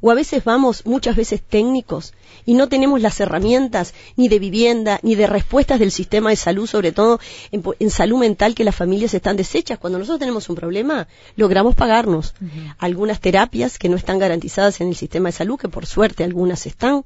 o 0.06 0.12
a 0.12 0.14
veces 0.14 0.44
vamos 0.44 0.86
muchas 0.86 1.16
veces 1.16 1.42
técnicos 1.42 2.14
y 2.46 2.54
no 2.54 2.70
tenemos 2.70 3.02
las 3.02 3.20
herramientas 3.20 3.96
ni 4.16 4.28
de 4.28 4.38
vivienda 4.38 5.00
ni 5.02 5.16
de 5.16 5.26
respuestas 5.26 5.80
del 5.80 5.90
sistema 5.90 6.30
de 6.30 6.36
salud, 6.36 6.68
sobre 6.68 6.92
todo 6.92 7.20
en, 7.52 7.90
salud 7.90 8.20
mental, 8.20 8.54
que 8.54 8.64
las 8.64 8.76
familias 8.76 9.16
están 9.16 9.36
deshechas. 9.36 9.80
Cuando 9.80 9.98
nosotros 9.98 10.20
tenemos 10.20 10.48
un 10.48 10.58
problema, 10.58 11.08
logramos 11.38 11.74
pagarnos. 11.74 12.36
Algunas 12.78 13.20
terapias 13.20 13.80
que 13.80 13.90
no 13.90 13.96
están 13.96 14.20
garantizadas 14.20 14.80
en 14.80 14.90
el 14.90 14.96
sistema 14.96 15.30
de 15.30 15.34
salud, 15.34 15.58
que 15.58 15.70
por 15.70 15.88
suerte 15.88 16.24
algunas 16.24 16.68
están. 16.68 17.04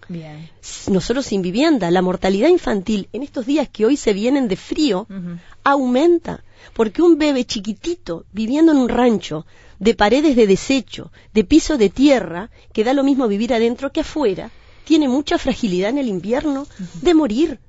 Nosotros 0.87 1.25
sin 1.25 1.41
vivienda, 1.41 1.91
la 1.91 2.01
mortalidad 2.01 2.49
infantil 2.49 3.07
en 3.13 3.23
estos 3.23 3.45
días 3.45 3.69
que 3.69 3.85
hoy 3.85 3.95
se 3.95 4.11
vienen 4.11 4.49
de 4.49 4.57
frío 4.57 5.07
aumenta. 5.63 6.43
Porque 6.73 7.01
un 7.01 7.17
bebé 7.17 7.45
chiquitito 7.45 8.25
viviendo 8.31 8.71
en 8.71 8.77
un 8.79 8.89
rancho 8.89 9.45
de 9.79 9.95
paredes 9.95 10.35
de 10.35 10.47
desecho, 10.47 11.11
de 11.33 11.43
piso 11.43 11.77
de 11.77 11.89
tierra, 11.89 12.49
que 12.73 12.83
da 12.83 12.93
lo 12.93 13.03
mismo 13.03 13.27
vivir 13.27 13.53
adentro 13.53 13.91
que 13.91 14.01
afuera, 14.01 14.51
tiene 14.83 15.07
mucha 15.07 15.37
fragilidad 15.37 15.89
en 15.91 15.99
el 15.99 16.07
invierno 16.07 16.67
de 17.01 17.13
morir. 17.13 17.59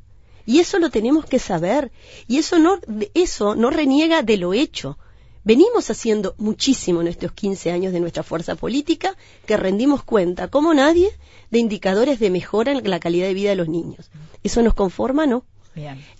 Y 0.46 0.58
eso 0.58 0.78
lo 0.78 0.90
tenemos 0.90 1.24
que 1.26 1.38
saber. 1.38 1.92
Y 2.26 2.38
eso 2.38 2.58
no, 2.58 2.78
eso 3.14 3.54
no 3.54 3.70
reniega 3.70 4.22
de 4.22 4.36
lo 4.36 4.52
hecho. 4.52 4.98
Venimos 5.44 5.90
haciendo 5.90 6.34
muchísimo 6.38 7.00
en 7.00 7.08
estos 7.08 7.32
15 7.32 7.70
años 7.70 7.92
de 7.92 8.00
nuestra 8.00 8.22
fuerza 8.22 8.56
política 8.56 9.16
que 9.46 9.56
rendimos 9.56 10.02
cuenta, 10.02 10.48
como 10.48 10.74
nadie, 10.74 11.10
de 11.50 11.58
indicadores 11.58 12.18
de 12.18 12.30
mejora 12.30 12.72
en 12.72 12.88
la 12.90 13.00
calidad 13.00 13.26
de 13.26 13.34
vida 13.34 13.50
de 13.50 13.56
los 13.56 13.68
niños. 13.68 14.10
¿Eso 14.42 14.62
nos 14.62 14.74
conforma? 14.74 15.26
No. 15.26 15.44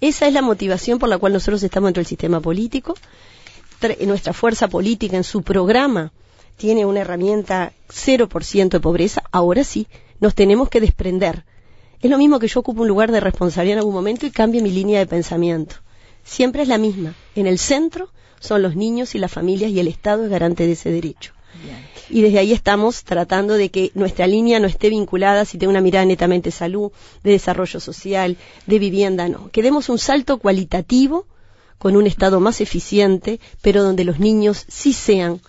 Esa 0.00 0.26
es 0.26 0.32
la 0.32 0.42
motivación 0.42 0.98
por 0.98 1.08
la 1.08 1.18
cual 1.18 1.32
nosotros 1.32 1.62
estamos 1.62 1.88
dentro 1.88 2.00
del 2.00 2.06
sistema 2.06 2.40
político 2.40 2.94
nuestra 4.06 4.32
fuerza 4.32 4.68
política 4.68 5.16
en 5.16 5.24
su 5.24 5.42
programa 5.42 6.12
tiene 6.56 6.84
una 6.84 7.00
herramienta 7.00 7.72
0% 7.88 8.68
de 8.68 8.80
pobreza, 8.80 9.22
ahora 9.32 9.64
sí, 9.64 9.86
nos 10.20 10.34
tenemos 10.34 10.68
que 10.68 10.80
desprender. 10.80 11.44
Es 12.02 12.10
lo 12.10 12.18
mismo 12.18 12.38
que 12.38 12.48
yo 12.48 12.60
ocupo 12.60 12.82
un 12.82 12.88
lugar 12.88 13.10
de 13.10 13.20
responsabilidad 13.20 13.74
en 13.74 13.78
algún 13.78 13.94
momento 13.94 14.26
y 14.26 14.30
cambie 14.30 14.62
mi 14.62 14.70
línea 14.70 14.98
de 14.98 15.06
pensamiento. 15.06 15.76
Siempre 16.22 16.62
es 16.62 16.68
la 16.68 16.76
misma. 16.76 17.14
En 17.34 17.46
el 17.46 17.58
centro 17.58 18.10
son 18.40 18.60
los 18.62 18.76
niños 18.76 19.14
y 19.14 19.18
las 19.18 19.32
familias 19.32 19.70
y 19.70 19.80
el 19.80 19.88
Estado 19.88 20.24
es 20.24 20.30
garante 20.30 20.66
de 20.66 20.72
ese 20.72 20.90
derecho. 20.90 21.32
Y 22.10 22.22
desde 22.22 22.40
ahí 22.40 22.52
estamos 22.52 23.04
tratando 23.04 23.54
de 23.54 23.70
que 23.70 23.92
nuestra 23.94 24.26
línea 24.26 24.58
no 24.58 24.66
esté 24.66 24.90
vinculada, 24.90 25.44
si 25.44 25.58
tengo 25.58 25.70
una 25.70 25.80
mirada 25.80 26.04
netamente 26.04 26.50
salud, 26.50 26.90
de 27.22 27.30
desarrollo 27.30 27.78
social, 27.78 28.36
de 28.66 28.78
vivienda, 28.78 29.28
no. 29.28 29.50
Que 29.50 29.62
demos 29.62 29.88
un 29.88 29.98
salto 29.98 30.38
cualitativo 30.38 31.26
con 31.78 31.96
un 31.96 32.06
Estado 32.06 32.40
más 32.40 32.60
eficiente, 32.60 33.40
pero 33.62 33.82
donde 33.82 34.04
los 34.04 34.18
niños 34.18 34.64
sí 34.68 34.92
sean 34.92 35.40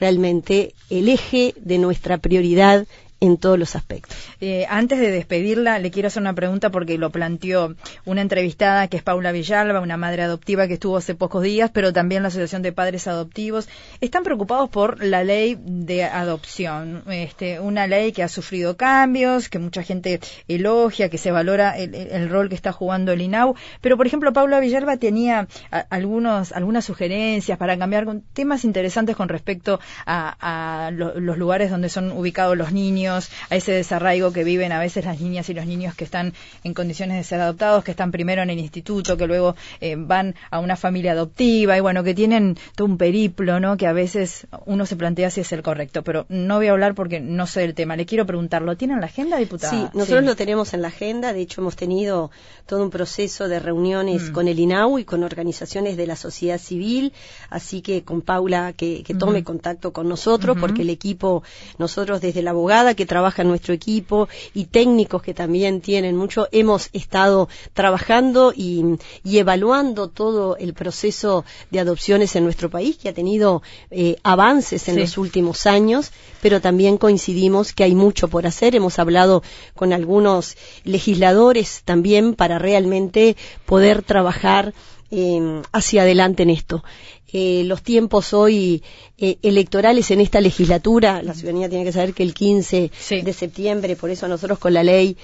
realmente 0.00 0.74
el 0.90 1.08
eje 1.08 1.54
de 1.56 1.78
nuestra 1.78 2.18
prioridad 2.18 2.86
en 3.20 3.36
todos 3.36 3.58
los 3.58 3.74
aspectos. 3.74 4.16
Eh, 4.40 4.66
antes 4.68 5.00
de 5.00 5.10
despedirla, 5.10 5.78
le 5.78 5.90
quiero 5.90 6.06
hacer 6.06 6.20
una 6.20 6.34
pregunta 6.34 6.70
porque 6.70 6.98
lo 6.98 7.10
planteó 7.10 7.74
una 8.04 8.20
entrevistada 8.20 8.86
que 8.86 8.96
es 8.96 9.02
Paula 9.02 9.32
Villalba, 9.32 9.80
una 9.80 9.96
madre 9.96 10.22
adoptiva 10.22 10.68
que 10.68 10.74
estuvo 10.74 10.96
hace 10.96 11.14
pocos 11.14 11.42
días, 11.42 11.70
pero 11.72 11.92
también 11.92 12.22
la 12.22 12.28
Asociación 12.28 12.62
de 12.62 12.72
Padres 12.72 13.08
Adoptivos. 13.08 13.68
Están 14.00 14.22
preocupados 14.22 14.70
por 14.70 15.02
la 15.02 15.24
ley 15.24 15.58
de 15.60 16.04
adopción, 16.04 17.02
este, 17.08 17.58
una 17.58 17.86
ley 17.86 18.12
que 18.12 18.22
ha 18.22 18.28
sufrido 18.28 18.76
cambios, 18.76 19.48
que 19.48 19.58
mucha 19.58 19.82
gente 19.82 20.20
elogia, 20.46 21.08
que 21.08 21.18
se 21.18 21.32
valora 21.32 21.76
el, 21.76 22.28
rol 22.28 22.48
que 22.48 22.54
está 22.54 22.72
jugando 22.72 23.12
el 23.12 23.22
INAU. 23.22 23.54
Pero, 23.80 23.96
por 23.96 24.06
ejemplo, 24.06 24.32
Paula 24.32 24.60
Villalba 24.60 24.96
tenía 24.96 25.48
algunos, 25.90 26.52
algunas 26.52 26.84
sugerencias 26.84 27.58
para 27.58 27.76
cambiar 27.78 28.06
temas 28.32 28.64
interesantes 28.64 29.16
con 29.16 29.28
respecto 29.28 29.80
a, 30.06 30.90
los 30.92 31.38
lugares 31.38 31.70
donde 31.70 31.88
son 31.88 32.12
ubicados 32.12 32.56
los 32.56 32.72
niños 32.72 33.07
a 33.14 33.56
ese 33.56 33.72
desarraigo 33.72 34.32
que 34.32 34.44
viven 34.44 34.72
a 34.72 34.78
veces 34.78 35.04
las 35.04 35.20
niñas 35.20 35.48
y 35.48 35.54
los 35.54 35.66
niños 35.66 35.94
que 35.94 36.04
están 36.04 36.34
en 36.64 36.74
condiciones 36.74 37.16
de 37.16 37.24
ser 37.24 37.40
adoptados, 37.40 37.84
que 37.84 37.90
están 37.90 38.10
primero 38.10 38.42
en 38.42 38.50
el 38.50 38.58
instituto, 38.58 39.16
que 39.16 39.26
luego 39.26 39.56
eh, 39.80 39.96
van 39.98 40.34
a 40.50 40.58
una 40.58 40.76
familia 40.76 41.12
adoptiva 41.12 41.76
y 41.76 41.80
bueno, 41.80 42.04
que 42.04 42.14
tienen 42.14 42.56
todo 42.74 42.86
un 42.86 42.98
periplo, 42.98 43.60
¿no? 43.60 43.76
Que 43.76 43.86
a 43.86 43.92
veces 43.92 44.46
uno 44.66 44.86
se 44.86 44.96
plantea 44.96 45.30
si 45.30 45.40
es 45.40 45.52
el 45.52 45.62
correcto, 45.62 46.02
pero 46.02 46.26
no 46.28 46.56
voy 46.56 46.68
a 46.68 46.72
hablar 46.72 46.94
porque 46.94 47.20
no 47.20 47.46
sé 47.46 47.64
el 47.64 47.74
tema. 47.74 47.96
Le 47.96 48.06
quiero 48.06 48.26
preguntarlo, 48.26 48.76
¿tiene 48.76 48.94
en 48.94 49.00
la 49.00 49.06
agenda, 49.06 49.38
diputada? 49.38 49.72
Sí, 49.72 49.86
nosotros 49.94 50.24
lo 50.24 50.36
tenemos 50.36 50.74
en 50.74 50.82
la 50.82 50.88
agenda, 50.88 51.32
de 51.32 51.40
hecho 51.40 51.60
hemos 51.60 51.76
tenido 51.76 52.30
todo 52.66 52.82
un 52.82 52.90
proceso 52.90 53.48
de 53.48 53.60
reuniones 53.60 54.30
mm. 54.30 54.32
con 54.32 54.48
el 54.48 54.58
INAU 54.58 54.98
y 54.98 55.04
con 55.04 55.22
organizaciones 55.22 55.96
de 55.96 56.06
la 56.06 56.16
sociedad 56.16 56.58
civil, 56.58 57.12
así 57.50 57.82
que 57.82 58.02
con 58.04 58.22
Paula 58.22 58.72
que, 58.72 59.04
tome 59.18 59.42
contacto 59.42 59.92
con 59.92 60.08
nosotros, 60.08 60.56
porque 60.60 60.82
el 60.82 60.90
equipo, 60.90 61.42
nosotros 61.78 62.20
desde 62.20 62.42
la 62.42 62.50
abogada 62.50 62.94
que 62.98 63.06
trabaja 63.06 63.42
en 63.42 63.48
nuestro 63.48 63.72
equipo 63.72 64.28
y 64.54 64.64
técnicos 64.64 65.22
que 65.22 65.32
también 65.32 65.80
tienen 65.80 66.16
mucho. 66.16 66.48
Hemos 66.50 66.90
estado 66.92 67.48
trabajando 67.72 68.52
y, 68.52 68.98
evaluando 69.24 70.08
todo 70.08 70.56
el 70.56 70.74
proceso 70.74 71.44
de 71.70 71.78
adopciones 71.78 72.34
en 72.34 72.42
nuestro 72.42 72.70
país, 72.70 72.96
que 72.96 73.10
ha 73.10 73.14
tenido 73.14 73.62
eh, 73.92 74.16
avances 74.24 74.88
en 74.88 74.98
los 74.98 75.16
últimos 75.16 75.66
años, 75.66 76.10
pero 76.42 76.60
también 76.60 76.98
coincidimos 76.98 77.72
que 77.72 77.84
hay 77.84 77.94
mucho 77.94 78.26
por 78.26 78.48
hacer. 78.48 78.74
Hemos 78.74 78.98
hablado 78.98 79.44
con 79.76 79.92
algunos 79.92 80.56
legisladores 80.82 81.82
también 81.84 82.34
para 82.34 82.58
realmente 82.58 83.36
poder 83.64 84.02
trabajar 84.02 84.74
eh, 85.10 85.62
hacia 85.72 86.02
adelante 86.02 86.42
en 86.42 86.50
esto. 86.50 86.84
Eh, 87.32 87.62
los 87.64 87.82
tiempos 87.82 88.32
hoy 88.32 88.82
eh, 89.18 89.36
electorales 89.42 90.10
en 90.10 90.20
esta 90.20 90.40
legislatura, 90.40 91.22
la 91.22 91.34
ciudadanía 91.34 91.68
tiene 91.68 91.84
que 91.84 91.92
saber 91.92 92.14
que 92.14 92.22
el 92.22 92.32
15 92.32 92.90
de 93.22 93.32
septiembre, 93.32 93.96
por 93.96 94.10
eso 94.10 94.28
nosotros 94.28 94.58
con 94.58 94.72
la 94.72 94.82
ley 94.82 95.16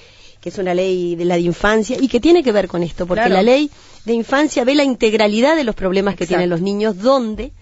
que 0.44 0.50
es 0.50 0.58
una 0.58 0.74
ley 0.74 1.16
de 1.16 1.24
la 1.24 1.36
de 1.36 1.40
infancia 1.40 1.96
y 1.98 2.06
que 2.06 2.20
tiene 2.20 2.42
que 2.42 2.52
ver 2.52 2.68
con 2.68 2.82
esto, 2.82 3.06
porque 3.06 3.30
la 3.30 3.42
ley 3.42 3.70
de 4.04 4.12
infancia 4.12 4.62
ve 4.64 4.74
la 4.74 4.84
integralidad 4.84 5.56
de 5.56 5.64
los 5.64 5.74
problemas 5.74 6.16
que 6.16 6.26
tienen 6.26 6.50
los 6.50 6.60
niños, 6.60 6.98
donde 6.98 7.52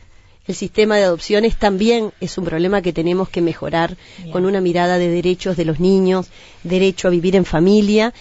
el 0.48 0.56
sistema 0.56 0.96
de 0.96 1.04
adopciones 1.04 1.56
también 1.56 2.12
es 2.20 2.36
un 2.38 2.44
problema 2.44 2.82
que 2.82 2.92
tenemos 2.92 3.28
que 3.28 3.40
mejorar 3.40 3.96
con 4.32 4.44
una 4.44 4.60
mirada 4.60 4.98
de 4.98 5.08
derechos 5.08 5.56
de 5.56 5.64
los 5.64 5.78
niños, 5.78 6.26
derecho 6.64 7.06
a 7.06 7.12
vivir 7.12 7.36
en 7.36 7.44
familia 7.44 8.12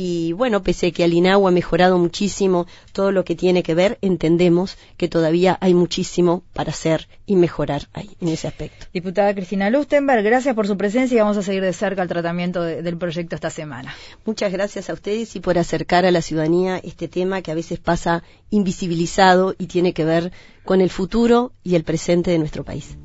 y 0.00 0.32
bueno, 0.32 0.62
pese 0.62 0.86
a 0.86 0.90
que 0.92 1.02
Alinagua 1.02 1.50
ha 1.50 1.52
mejorado 1.52 1.98
muchísimo 1.98 2.68
todo 2.92 3.10
lo 3.10 3.24
que 3.24 3.34
tiene 3.34 3.64
que 3.64 3.74
ver, 3.74 3.98
entendemos 4.00 4.78
que 4.96 5.08
todavía 5.08 5.58
hay 5.60 5.74
muchísimo 5.74 6.44
para 6.52 6.70
hacer 6.70 7.08
y 7.26 7.34
mejorar 7.34 7.88
ahí, 7.92 8.08
en 8.20 8.28
ese 8.28 8.46
aspecto. 8.46 8.86
Diputada 8.94 9.34
Cristina 9.34 9.70
Lustenberg, 9.70 10.22
gracias 10.22 10.54
por 10.54 10.68
su 10.68 10.76
presencia 10.76 11.16
y 11.16 11.18
vamos 11.18 11.36
a 11.36 11.42
seguir 11.42 11.64
de 11.64 11.72
cerca 11.72 12.02
el 12.02 12.08
tratamiento 12.08 12.62
del 12.62 12.96
proyecto 12.96 13.34
esta 13.34 13.50
semana. 13.50 13.92
Muchas 14.24 14.52
gracias 14.52 14.88
a 14.88 14.92
ustedes 14.92 15.34
y 15.34 15.40
por 15.40 15.58
acercar 15.58 16.06
a 16.06 16.12
la 16.12 16.22
ciudadanía 16.22 16.78
este 16.78 17.08
tema 17.08 17.42
que 17.42 17.50
a 17.50 17.56
veces 17.56 17.80
pasa 17.80 18.22
invisibilizado 18.50 19.56
y 19.58 19.66
tiene 19.66 19.94
que 19.94 20.04
ver 20.04 20.30
con 20.64 20.80
el 20.80 20.90
futuro 20.90 21.50
y 21.64 21.74
el 21.74 21.82
presente 21.82 22.30
de 22.30 22.38
nuestro 22.38 22.62
país. 22.62 22.96